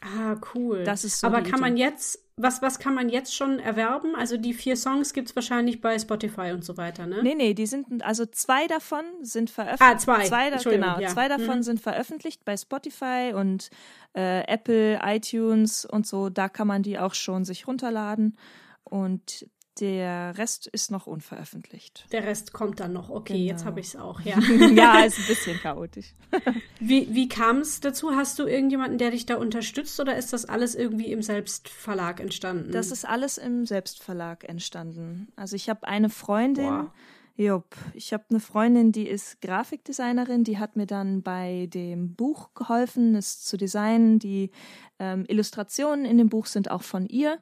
[0.00, 0.84] Ah, cool.
[0.84, 1.82] Das ist so Aber kann man Idee.
[1.82, 4.14] jetzt, was, was kann man jetzt schon erwerben?
[4.16, 7.22] Also die vier Songs gibt es wahrscheinlich bei Spotify und so weiter, ne?
[7.22, 9.92] Nee, nee, die sind, also zwei davon sind veröffentlicht.
[9.92, 10.24] Ah, zwei.
[10.24, 11.08] Zwei, da, genau, ja.
[11.08, 11.62] zwei davon Mhm.
[11.62, 13.68] sind veröffentlicht bei Spotify und
[14.14, 16.30] äh, Apple, iTunes und so.
[16.30, 18.38] Da kann man die auch schon sich runterladen.
[18.84, 19.46] Und
[19.80, 22.06] der Rest ist noch unveröffentlicht.
[22.12, 23.10] Der Rest kommt dann noch.
[23.10, 23.70] Okay, jetzt Genau.
[23.70, 24.38] habe ich es auch, ja.
[24.38, 26.14] ja, ist ein bisschen chaotisch.
[26.80, 28.12] Wie, wie kam es dazu?
[28.14, 32.72] Hast du irgendjemanden, der dich da unterstützt oder ist das alles irgendwie im Selbstverlag entstanden?
[32.72, 35.28] Das ist alles im Selbstverlag entstanden.
[35.36, 36.92] Also ich habe eine Freundin, Boah.
[37.36, 42.50] Jupp, ich habe eine Freundin, die ist Grafikdesignerin, die hat mir dann bei dem Buch
[42.54, 44.18] geholfen, es zu designen.
[44.18, 44.50] Die
[44.98, 47.38] ähm, Illustrationen in dem Buch sind auch von ihr.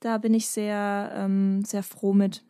[0.00, 2.42] Da bin ich sehr, ähm, sehr froh mit.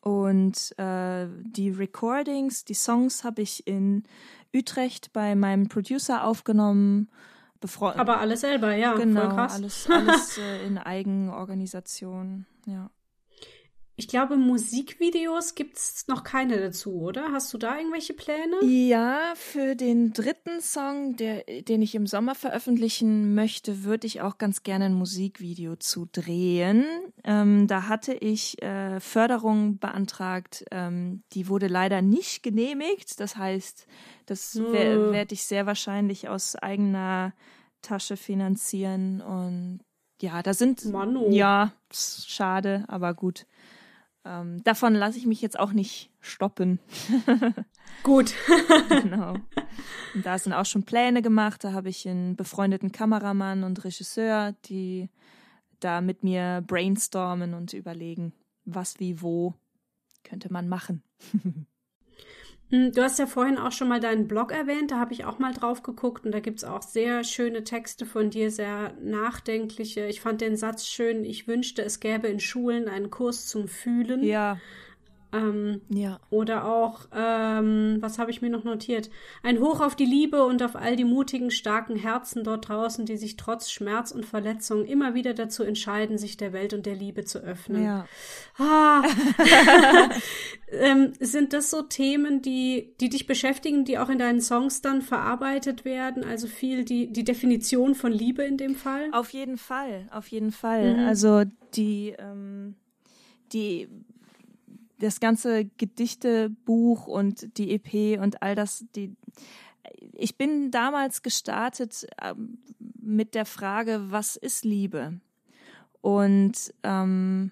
[0.00, 4.02] Und äh, die Recordings, die Songs habe ich in
[4.54, 7.08] Utrecht bei meinem Producer aufgenommen.
[7.60, 8.94] Befre Aber alles selber, ja.
[8.94, 12.90] genau, alles, alles äh, in Eigenorganisation, ja.
[13.96, 17.30] Ich glaube, Musikvideos gibt es noch keine dazu, oder?
[17.30, 18.56] Hast du da irgendwelche Pläne?
[18.64, 24.36] Ja, für den dritten Song, der, den ich im Sommer veröffentlichen möchte, würde ich auch
[24.38, 26.84] ganz gerne ein Musikvideo zu drehen.
[27.22, 33.20] Ähm, da hatte ich äh, Förderung beantragt, ähm, die wurde leider nicht genehmigt.
[33.20, 33.86] Das heißt,
[34.26, 34.72] das Oh.
[34.72, 37.32] wer- werde ich sehr wahrscheinlich aus eigener
[37.80, 39.20] Tasche finanzieren.
[39.20, 39.80] Und
[40.20, 41.28] ja, da sind Mano.
[41.30, 43.46] ja ist schade, aber gut.
[44.24, 46.78] Ähm, davon lasse ich mich jetzt auch nicht stoppen.
[48.02, 48.34] Gut.
[48.88, 49.34] genau.
[50.14, 51.62] Und da sind auch schon Pläne gemacht.
[51.64, 55.10] Da habe ich einen befreundeten Kameramann und Regisseur, die
[55.80, 58.32] da mit mir brainstormen und überlegen,
[58.64, 59.54] was, wie, wo
[60.22, 61.02] könnte man machen.
[62.70, 65.38] Hm, Du hast ja vorhin auch schon mal deinen Blog erwähnt, da habe ich auch
[65.38, 70.06] mal drauf geguckt und da gibt es auch sehr schöne Texte von dir, sehr nachdenkliche.
[70.06, 74.22] Ich fand den Satz schön, ich wünschte, es gäbe in Schulen einen Kurs zum Fühlen.
[74.22, 74.62] Ja,
[75.34, 76.20] Ähm, ja.
[76.30, 79.10] oder auch, ähm, was habe ich mir noch notiert?
[79.42, 83.16] Ein Hoch auf die Liebe und auf all die mutigen, starken Herzen dort draußen, die
[83.16, 87.24] sich trotz Schmerz und Verletzung immer wieder dazu entscheiden, sich der Welt und der Liebe
[87.24, 87.84] zu öffnen.
[87.84, 88.06] Ja.
[88.58, 89.02] Ah.
[90.70, 95.02] ähm, sind das so Themen, die, die dich beschäftigen, die auch in deinen Songs dann
[95.02, 96.24] verarbeitet werden?
[96.24, 99.08] Also viel die, die Definition von Liebe in dem Fall?
[99.12, 100.94] Auf jeden Fall, auf jeden Fall.
[100.94, 101.06] Mhm.
[101.06, 101.42] Also
[101.74, 102.76] die, ähm,
[103.52, 103.88] die,
[105.04, 109.14] das ganze Gedichtebuch und die EP und all das, die,
[110.12, 112.58] ich bin damals gestartet ähm,
[113.00, 115.20] mit der Frage, was ist Liebe?
[116.00, 117.50] Und ähm,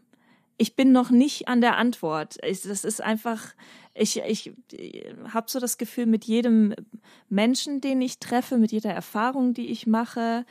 [0.57, 2.39] ich bin noch nicht an der Antwort.
[2.45, 3.55] Ich, das ist einfach,
[3.95, 6.75] ich, ich, ich habe so das Gefühl, mit jedem
[7.29, 10.45] Menschen, den ich treffe, mit jeder Erfahrung, die ich mache,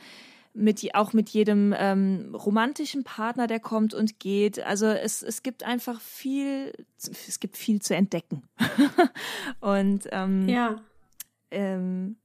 [0.54, 4.60] mit auch mit jedem ähm, romantischen Partner, der kommt und geht.
[4.60, 8.42] Also es, es gibt einfach viel, es gibt viel zu entdecken.
[9.60, 10.76] und ähm, Ja.
[11.50, 12.16] ähm,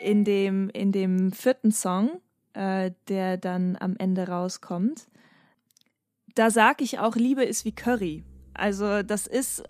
[0.00, 2.20] in dem in dem vierten Song,
[2.52, 5.06] äh, der dann am Ende rauskommt,
[6.34, 8.24] da sag ich auch, Liebe ist wie Curry.
[8.54, 9.62] Also das ist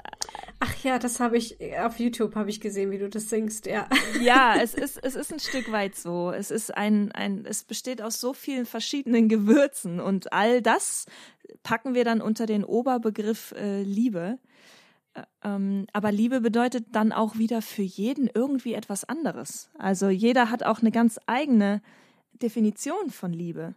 [0.61, 3.89] Ach ja, das habe ich auf YouTube habe ich gesehen, wie du das singst, ja.
[4.21, 6.31] ja, es ist es ist ein Stück weit so.
[6.31, 11.07] Es ist ein ein es besteht aus so vielen verschiedenen Gewürzen und all das
[11.63, 14.39] packen wir dann unter den Oberbegriff äh, Liebe.
[15.43, 19.71] Ähm, aber Liebe bedeutet dann auch wieder für jeden irgendwie etwas anderes.
[19.79, 21.83] Also jeder hat auch eine ganz eigene
[22.43, 23.75] Definition von Liebe.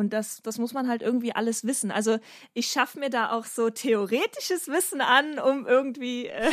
[0.00, 1.90] Und das, das muss man halt irgendwie alles wissen.
[1.90, 2.18] Also
[2.54, 6.50] ich schaffe mir da auch so theoretisches Wissen an, um irgendwie äh,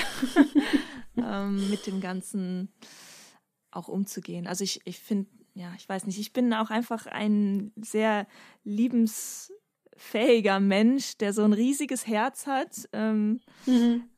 [1.18, 2.74] ähm, mit dem Ganzen
[3.72, 4.48] auch umzugehen.
[4.48, 8.28] Also ich, ich finde, ja, ich weiß nicht, ich bin auch einfach ein sehr
[8.66, 12.90] liebensfähiger Mensch, der so ein riesiges Herz hat.
[12.92, 13.40] Ähm,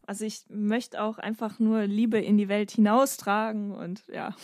[0.10, 4.36] also ich möchte auch einfach nur Liebe in die Welt hinaustragen und ja,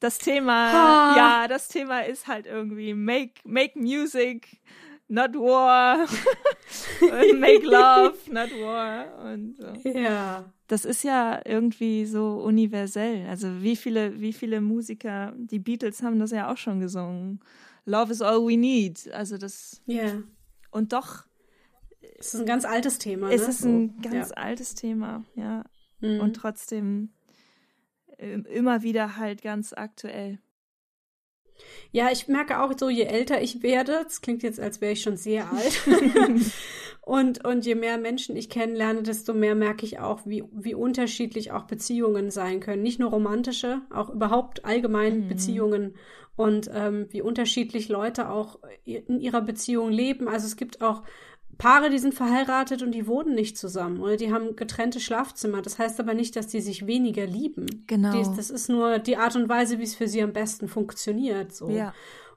[0.00, 1.16] das Thema, Ah.
[1.16, 4.60] ja, das Thema ist halt irgendwie make, make music,
[5.08, 5.98] not war.
[7.38, 9.32] make love, not war.
[9.32, 9.88] Und so.
[9.90, 10.44] Ja.
[10.68, 13.26] Das ist ja irgendwie so universell.
[13.28, 17.40] Also wie viele, wie viele Musiker, die Beatles haben das ja auch schon gesungen.
[17.84, 19.10] Love is all we need.
[19.12, 20.22] Also das, Ja.
[20.70, 21.24] und doch
[22.22, 23.30] Es ist ein ganz altes Thema.
[23.30, 23.48] ist ne?
[23.48, 24.36] es ein So, ganz ja.
[24.36, 25.64] altes Thema, ja.
[25.98, 26.20] Mhm.
[26.20, 27.10] Und trotzdem
[28.16, 30.38] äh, immer wieder halt ganz aktuell.
[31.90, 35.02] Ja, ich merke auch so, je älter ich werde, das klingt jetzt, als wäre ich
[35.02, 35.80] schon sehr alt.
[37.02, 41.50] und, und je mehr Menschen ich kennenlerne, desto mehr merke ich auch, wie, wie unterschiedlich
[41.50, 42.82] auch Beziehungen sein können.
[42.82, 45.28] Nicht nur romantische, auch überhaupt allgemein Mhm.
[45.28, 45.96] Beziehungen
[46.36, 50.28] und ähm, wie unterschiedlich Leute auch in ihrer Beziehung leben.
[50.28, 51.02] Also es gibt auch
[51.62, 55.62] Paare, die sind verheiratet und die wohnen nicht zusammen oder die haben getrennte Schlafzimmer.
[55.62, 57.84] Das heißt aber nicht, dass die sich weniger lieben.
[57.86, 58.10] Genau.
[58.10, 61.54] Die, das ist nur die Art und Weise, wie es für sie am besten funktioniert.
[61.54, 61.70] So.
[61.70, 61.94] Ja.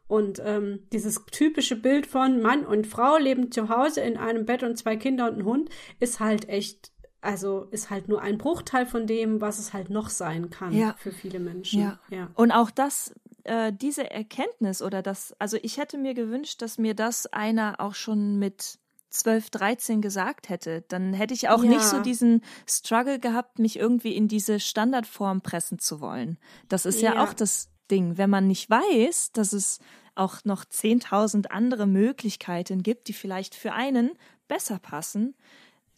[0.07, 4.61] Und ähm, dieses typische Bild von Mann und Frau leben zu Hause in einem Bett
[4.61, 8.85] und zwei Kinder und ein Hund ist halt echt, also ist halt nur ein Bruchteil
[8.85, 10.93] von dem, was es halt noch sein kann Ja.
[10.99, 11.81] für viele Menschen.
[11.81, 11.99] Ja.
[12.11, 12.29] ja.
[12.35, 13.11] Und auch das,
[13.43, 17.95] äh, diese Erkenntnis oder das, also ich hätte mir gewünscht, dass mir das einer auch
[17.95, 18.77] schon mit
[19.19, 20.83] 12, 13 gesagt hätte.
[20.87, 21.69] Dann hätte ich auch Ja.
[21.69, 26.37] nicht so diesen Struggle gehabt, mich irgendwie in diese Standardform pressen zu wollen.
[26.69, 27.23] Das ist ja, Ja.
[27.23, 28.17] auch das Ding.
[28.17, 29.79] Wenn man nicht weiß, dass es
[30.15, 34.11] auch noch 10.000 andere Möglichkeiten gibt, die vielleicht für einen
[34.47, 35.35] besser passen,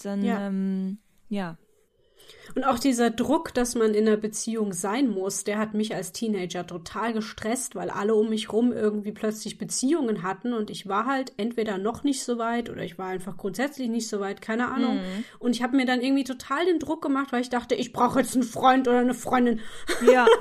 [0.03, 0.47] dann Ja.
[0.47, 0.97] ähm,
[1.29, 1.57] ja.
[2.55, 6.11] Und auch dieser Druck, dass man in einer Beziehung sein muss, der hat mich als
[6.11, 11.05] Teenager total gestresst, weil alle um mich rum irgendwie plötzlich Beziehungen hatten und ich war
[11.05, 14.69] halt entweder noch nicht so weit oder ich war einfach grundsätzlich nicht so weit, keine
[14.69, 14.99] Ahnung.
[15.39, 18.19] Und ich habe mir dann irgendwie total den Druck gemacht, weil ich dachte, ich brauche
[18.19, 19.59] jetzt einen Freund oder eine Freundin.
[20.11, 20.25] Ja,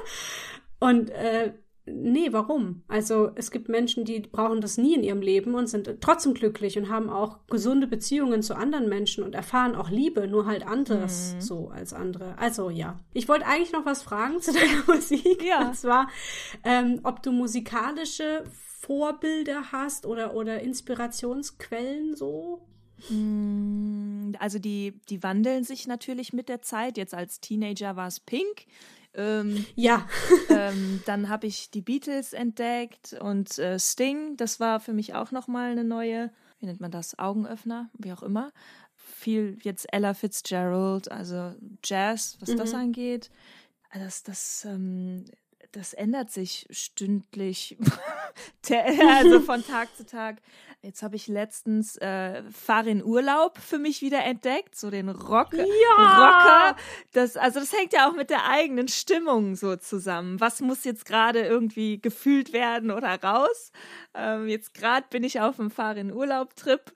[0.79, 1.53] Und äh,
[1.87, 2.83] nee, warum?
[2.89, 6.77] Also es gibt Menschen, die brauchen das nie in ihrem Leben und sind trotzdem glücklich
[6.79, 11.35] und haben auch gesunde Beziehungen zu anderen Menschen und erfahren auch Liebe, nur halt anderes
[11.35, 11.41] Mhm.
[11.41, 12.37] so als andere.
[12.39, 12.99] Also ja.
[13.13, 15.43] Ich wollte eigentlich noch was fragen zu deiner Musik.
[15.43, 15.69] Ja.
[15.69, 16.09] Und zwar,
[16.65, 18.45] ähm, ob du musikalische
[18.81, 22.61] Vorbilder hast oder, oder Inspirationsquellen so.
[24.39, 26.97] Also die, die wandeln sich natürlich mit der Zeit.
[26.97, 28.67] Jetzt als Teenager war es Pink.
[29.17, 30.07] Ähm, Ja.
[30.51, 34.37] ähm, dann habe ich die Beatles entdeckt und äh, Sting.
[34.37, 38.23] Das war für mich auch nochmal eine neue, wie nennt man das, Augenöffner, wie auch
[38.23, 38.53] immer.
[38.95, 43.31] Viel jetzt Ella Fitzgerald, also Jazz, was das angeht.
[43.91, 45.25] Also Das, das, ähm,
[45.73, 47.77] das ändert sich stündlich,
[49.09, 50.43] also von Tag zu Tag.
[50.87, 55.53] Jetzt habe ich letztens äh, Fahr in Urlaub für mich wieder entdeckt, so den Rock
[55.53, 56.77] Rocker.
[57.13, 60.39] Das, also das hängt ja auch mit der eigenen Stimmung so zusammen.
[60.41, 63.73] Was muss jetzt gerade irgendwie gefühlt werden oder raus?
[64.15, 66.93] Ähm, jetzt gerade bin ich auf dem Fahr in Urlaub-Trip.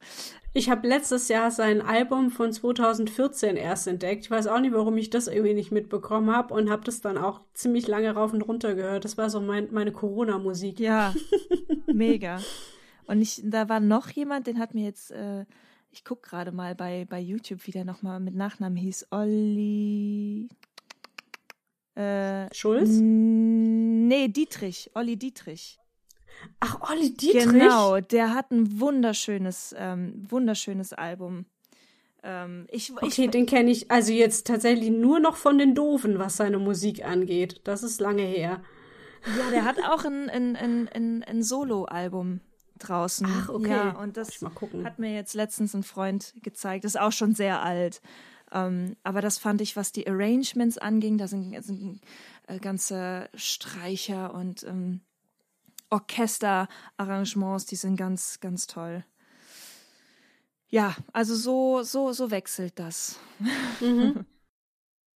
[0.53, 4.27] Ich habe letztes Jahr sein Album von 2014 erst entdeckt.
[4.27, 7.19] Ich weiß auch nicht, warum ich das irgendwie nicht mitbekommen habe und habe das dann
[7.19, 9.05] auch ziemlich lange rauf und runter gehört.
[9.05, 10.79] Das war so mein, meine Corona-Musik.
[10.79, 11.13] Ja,
[11.89, 12.39] mega.
[13.11, 15.45] Und ich, da war noch jemand, den hat mir jetzt, äh,
[15.91, 19.09] ich guck gerade mal bei, bei YouTube, wie der nochmal mit Nachnamen hieß.
[19.11, 20.49] Olli.
[21.97, 22.89] Äh, Schulz?
[23.01, 24.93] nee, Dietrich.
[24.95, 25.81] Olli Dietrich.
[26.61, 27.49] Ach, Olli Dietrich?
[27.49, 31.47] Genau, der hat ein wunderschönes, ähm, wunderschönes Album.
[32.23, 36.21] Ähm, ich, Okay, ich, den kenne ich also jetzt tatsächlich nur noch von den Doofen,
[36.21, 37.61] was seine Musik angeht.
[37.65, 38.63] Das ist lange her.
[39.37, 42.41] ja, der hat auch ein, ein, ein, ein, ein Solo-Album
[42.89, 43.27] draußen.
[43.29, 43.71] Ach, okay.
[43.71, 44.85] Ja, und das ich mal gucken.
[44.85, 46.85] hat mir jetzt letztens ein Freund gezeigt.
[46.85, 48.01] Ist auch schon sehr alt.
[48.53, 52.01] Ähm, aber das fand ich, was die Arrangements anging, da sind, sind
[52.49, 55.01] äh, ganze Streicher und ähm,
[55.91, 59.05] Orchesterarrangements, die sind ganz, ganz toll.
[60.69, 63.19] Ja, also so, so, so wechselt das.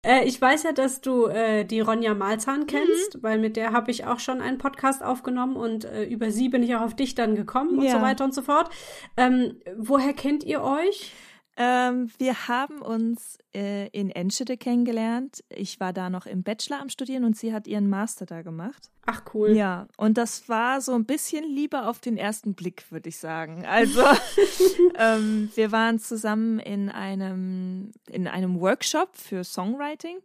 [0.04, 2.66] Äh, ich weiß ja, dass du äh, die Ronja Malzahn Mhm.
[2.66, 6.48] kennst, weil mit der habe ich auch schon einen Podcast aufgenommen und äh, über sie
[6.48, 7.92] bin ich auch auf dich dann gekommen und Ja.
[7.92, 8.70] so weiter und so fort.
[9.16, 11.12] Ähm, woher kennt ihr euch?
[11.56, 15.44] Ähm, wir haben uns äh, in Enschede kennengelernt.
[15.48, 18.90] Ich war da noch im Bachelor am Studieren und sie hat ihren Master da gemacht.
[19.06, 19.50] Ach cool.
[19.50, 23.64] Ja, und das war so ein bisschen Liebe auf den ersten Blick, würde ich sagen.
[23.66, 24.02] Also
[24.98, 30.18] ähm, wir waren zusammen in einem in einem Workshop für Songwriting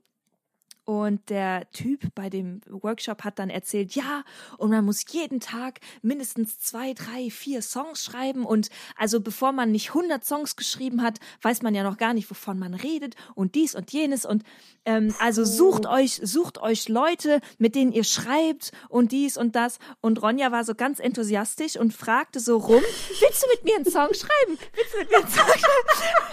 [0.89, 4.23] Und der Typ bei dem Workshop hat dann erzählt, ja,
[4.57, 8.43] und man muss jeden Tag mindestens zwei, drei, vier Songs schreiben.
[8.43, 12.27] Und also bevor man nicht 100 Songs geschrieben hat, weiß man ja noch gar nicht,
[12.31, 14.25] wovon man redet und dies und jenes.
[14.25, 14.41] Und
[14.85, 19.77] ähm, also sucht euch, sucht euch Leute, mit denen ihr schreibt und dies und das.
[20.01, 22.81] Und Ronja war so ganz enthusiastisch und fragte so rum,
[23.19, 24.57] willst du mit mir einen Song schreiben?
[24.73, 25.59] Willst du mit mir einen Song schreiben?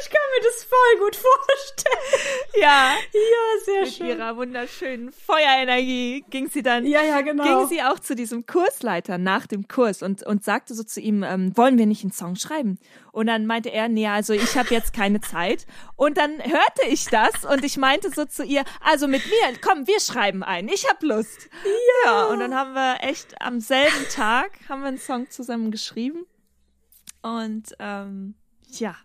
[0.00, 2.38] Ich kann mir das voll gut vorstellen.
[2.60, 2.94] Ja.
[3.12, 7.44] Ja, sehr mit ihrer wunderschönen Feuerenergie ging sie dann, Ja, ja, genau.
[7.44, 11.22] ging sie auch zu diesem Kursleiter nach dem Kurs und, und sagte so zu ihm,
[11.22, 12.78] ähm, wollen wir nicht einen Song schreiben?
[13.12, 15.66] Und dann meinte er, nee, also ich habe jetzt keine Zeit.
[15.96, 19.86] Und dann hörte ich das und ich meinte so zu ihr, also mit mir, komm,
[19.86, 21.48] wir schreiben einen, ich hab Lust.
[22.04, 22.26] Ja.
[22.26, 26.26] Und dann haben wir echt am selben Tag haben wir einen Song zusammen geschrieben.
[27.22, 28.34] Und ähm,
[28.68, 28.96] ja,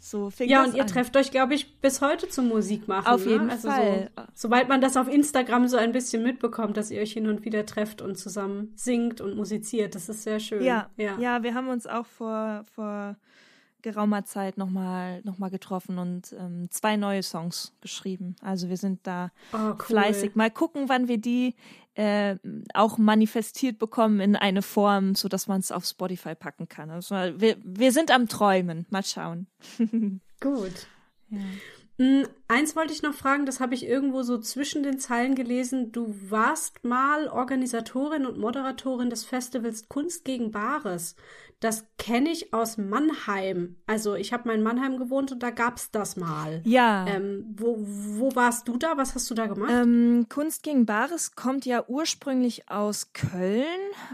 [0.00, 0.88] so fing Ja, und ihr an.
[0.88, 3.06] trefft euch, glaube ich, bis heute zum Musik machen.
[3.06, 3.32] Auf ne?
[3.32, 4.10] jeden also Fall.
[4.16, 7.44] So, sobald man das auf Instagram so ein bisschen mitbekommt, dass ihr euch hin und
[7.44, 10.64] wieder trefft und zusammen singt und musiziert, das ist sehr schön.
[10.64, 11.18] Ja, ja.
[11.18, 13.16] ja, wir haben uns auch vor, vor
[13.82, 18.36] geraumer Zeit nochmal noch mal getroffen und ähm, zwei neue Songs geschrieben.
[18.42, 19.76] Also wir sind da Oh, cool.
[19.78, 20.34] fleißig.
[20.36, 21.54] Mal gucken, wann wir die
[21.94, 22.36] äh,
[22.74, 26.90] auch manifestiert bekommen in eine Form, sodass man es auf Spotify packen kann.
[26.90, 28.86] Also wir, wir sind am Träumen.
[28.90, 29.46] Mal schauen.
[30.40, 30.86] Gut.
[31.30, 31.38] Ja.
[32.00, 35.92] Mm, Eins wollte ich noch fragen, das habe ich irgendwo so zwischen den Zeilen gelesen.
[35.92, 41.14] Du warst mal Organisatorin und Moderatorin des Festivals Kunst gegen Bares.
[41.60, 43.76] Das kenne ich aus Mannheim.
[43.86, 46.62] Also ich habe mal in Mannheim gewohnt und da gab's das mal.
[46.64, 47.06] Ja.
[47.06, 48.96] Ähm, wo, wo warst du da?
[48.96, 49.70] Was hast du da gemacht?
[49.70, 53.64] Ähm, Kunst gegen Bares kommt ja ursprünglich aus Köln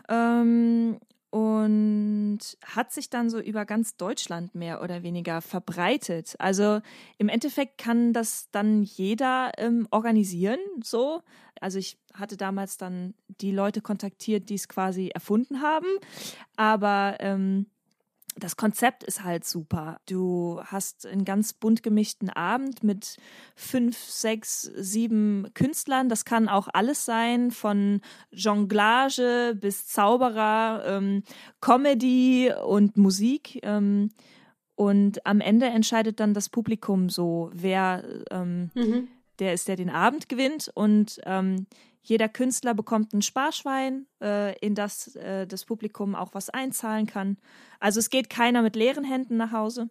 [0.08, 0.98] ähm,
[1.30, 6.34] und hat sich dann so über ganz Deutschland mehr oder weniger verbreitet.
[6.38, 6.80] Also
[7.18, 11.22] im Endeffekt kann das dann jeder ähm, organisieren, so.
[11.60, 15.86] Also ich hatte damals dann die Leute kontaktiert, die es quasi erfunden haben,
[16.56, 17.66] aber ähm,
[18.38, 19.98] das Konzept ist halt super.
[20.06, 23.16] Du hast einen ganz bunt gemischten Abend mit
[23.54, 26.08] fünf, sechs, sieben Künstlern.
[26.08, 31.22] Das kann auch alles sein, von Jonglage bis Zauberer, ähm,
[31.60, 33.60] Comedy und Musik.
[33.62, 34.10] Ähm,
[34.74, 39.08] und am Ende entscheidet dann das Publikum so, wer ähm, mhm.
[39.38, 40.70] der ist, der den Abend gewinnt.
[40.74, 41.66] Und ähm,
[42.08, 47.36] jeder Künstler bekommt ein Sparschwein, äh, in das äh, das Publikum auch was einzahlen kann.
[47.80, 49.88] Also es geht keiner mit leeren Händen nach Hause.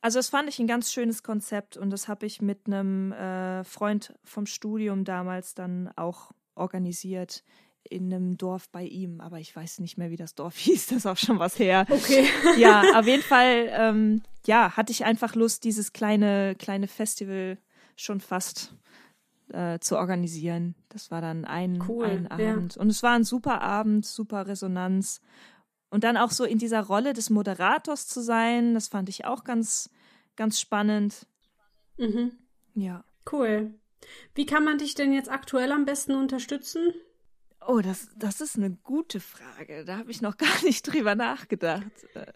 [0.00, 3.64] Also das fand ich ein ganz schönes Konzept und das habe ich mit einem äh,
[3.64, 7.42] Freund vom Studium damals dann auch organisiert
[7.88, 10.98] in einem Dorf bei ihm, aber ich weiß nicht mehr, wie das Dorf hieß, das
[10.98, 11.86] ist auch schon was her.
[11.88, 12.26] Okay.
[12.58, 17.58] Ja, auf jeden Fall, ähm, ja, hatte ich einfach Lust, dieses kleine, kleine Festival
[17.96, 18.74] schon fast
[19.52, 20.74] äh, zu organisieren.
[20.88, 22.52] Das war dann ein, Cool, ein ja.
[22.52, 22.76] Abend.
[22.76, 25.20] Und es war ein super Abend, super Resonanz.
[25.90, 29.44] Und dann auch so in dieser Rolle des Moderators zu sein, das fand ich auch
[29.44, 29.90] ganz,
[30.36, 31.26] ganz spannend.
[31.98, 32.32] Mhm.
[32.74, 33.04] Ja.
[33.30, 33.74] Cool.
[34.34, 36.92] Wie kann man dich denn jetzt aktuell am besten unterstützen?
[37.66, 39.84] Oh, das, das ist eine gute Frage.
[39.86, 41.84] Da habe ich noch gar nicht drüber nachgedacht.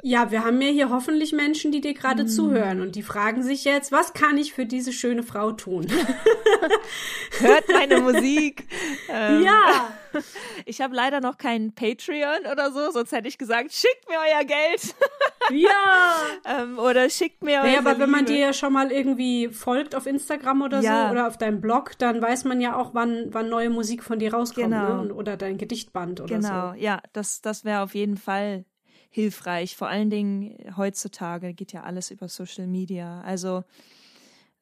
[0.03, 2.29] Ja, wir haben ja hier hoffentlich Menschen, die dir gerade Hm.
[2.29, 5.87] zuhören und die fragen sich jetzt, was kann ich für diese schöne Frau tun?
[7.41, 8.67] Hört meine Musik.
[9.11, 9.91] Ähm, ja.
[10.67, 14.45] Ich habe leider noch keinen Patreon oder so, sonst hätte ich gesagt, schickt mir euer
[14.45, 14.95] Geld.
[15.51, 16.61] Ja.
[16.61, 18.33] ähm, oder schickt mir euer Naja, aber wenn man Liebe.
[18.35, 21.07] dir ja schon mal irgendwie folgt auf Instagram oder Ja.
[21.07, 24.19] so oder auf deinem Blog, dann weiß man ja auch, wann, wann neue Musik von
[24.19, 24.67] dir rauskommt.
[24.67, 25.05] Genau.
[25.05, 25.15] Ne?
[25.15, 26.79] Oder dein Gedichtband oder Genau, so.
[26.79, 28.67] ja, das, das wäre auf jeden Fall
[29.09, 29.75] hilfreich.
[29.75, 33.23] Vor allen Dingen heutzutage geht ja alles über Social Media.
[33.23, 33.65] Also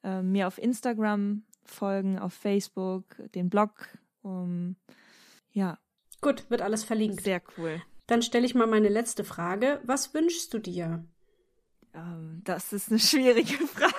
[0.03, 3.03] äh, mir auf Instagram folgen, auf Facebook,
[3.35, 3.89] den Blog.
[4.21, 4.77] Um,
[5.57, 5.79] ja,
[6.21, 7.21] Gut, wird alles verlinkt.
[7.23, 7.81] sehr cool.
[8.05, 9.81] Dann stelle ich mal meine letzte Frage.
[9.83, 11.03] Was wünschst du dir?
[11.93, 13.93] Ähm, das ist eine schwierige Frage.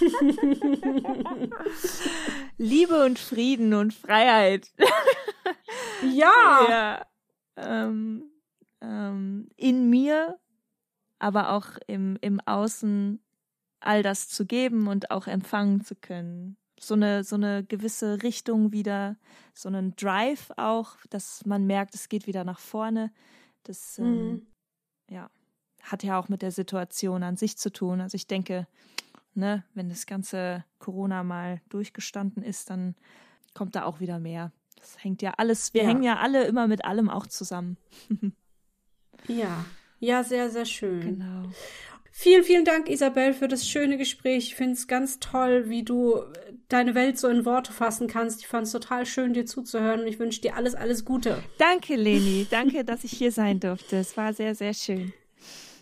[2.58, 4.70] Liebe und Frieden und Freiheit.
[6.02, 6.66] Ja.
[6.68, 7.06] ja,
[7.56, 8.30] ähm,
[8.82, 10.38] ähm, in mir,
[11.18, 13.22] aber auch im, im Außen
[13.80, 16.58] all das zu geben und auch empfangen zu können.
[16.80, 19.16] So eine, so eine gewisse Richtung wieder,
[19.54, 23.12] so einen Drive auch, dass man merkt, es geht wieder nach vorne.
[23.62, 24.46] Das ähm, Mhm.
[25.10, 25.30] ja,
[25.82, 28.00] hat ja auch mit der Situation an sich zu tun.
[28.00, 28.66] Also ich denke,
[29.34, 32.94] ne, wenn das ganze Corona mal durchgestanden ist, dann
[33.54, 34.52] kommt da auch wieder mehr.
[34.76, 35.88] Das hängt ja alles, wir Ja.
[35.88, 37.76] hängen ja alle immer mit allem auch zusammen.
[39.26, 39.64] Ja.
[40.00, 41.00] Ja, sehr, sehr schön.
[41.00, 41.44] Genau.
[42.16, 44.46] Vielen, vielen Dank, Isabel, für das schöne Gespräch.
[44.46, 46.22] Ich finde es ganz toll, wie du
[46.68, 48.40] deine Welt so in Worte fassen kannst.
[48.40, 51.42] Ich fand es total schön, dir zuzuhören und ich wünsche dir alles, alles Gute.
[51.58, 52.46] Danke, Leni.
[52.48, 53.96] Danke, dass ich hier sein durfte.
[53.96, 55.12] Es war sehr, sehr schön.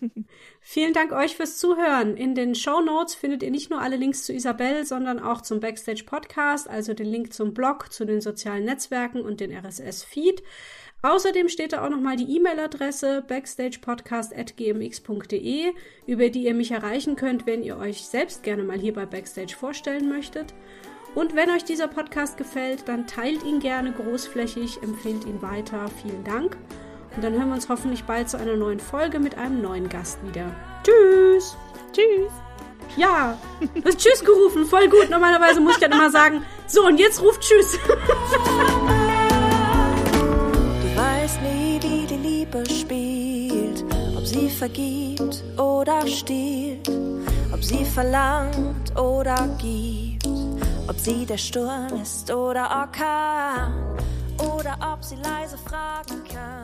[0.59, 2.17] Vielen Dank euch fürs Zuhören.
[2.17, 5.59] In den Show Notes findet ihr nicht nur alle Links zu Isabel, sondern auch zum
[5.59, 10.41] Backstage Podcast, also den Link zum Blog, zu den sozialen Netzwerken und den RSS Feed.
[11.05, 15.73] Außerdem steht da auch nochmal die E-Mail-Adresse backstagepodcast.gmx.de,
[16.07, 19.53] über die ihr mich erreichen könnt, wenn ihr euch selbst gerne mal hier bei Backstage
[19.53, 20.53] vorstellen möchtet.
[21.13, 25.87] Und wenn euch dieser Podcast gefällt, dann teilt ihn gerne großflächig, empfehlt ihn weiter.
[26.01, 26.55] Vielen Dank.
[27.15, 30.25] Und dann hören wir uns hoffentlich bald zu einer neuen Folge mit einem neuen Gast
[30.25, 30.55] wieder.
[30.83, 31.57] Tschüss!
[31.91, 32.31] Tschüss!
[32.95, 33.37] Ja,
[33.75, 35.09] du hast Tschüss gerufen, voll gut.
[35.09, 37.77] Normalerweise muss ich dann immer sagen, so und jetzt ruft Tschüss.
[42.17, 43.83] Liebe spielt,
[44.17, 46.89] ob sie vergibt oder stiehlt,
[47.53, 50.27] ob sie verlangt oder gibt,
[50.87, 53.73] ob sie der Sturm ist oder Orkan,
[54.37, 56.62] oder ob sie leise fragen kann.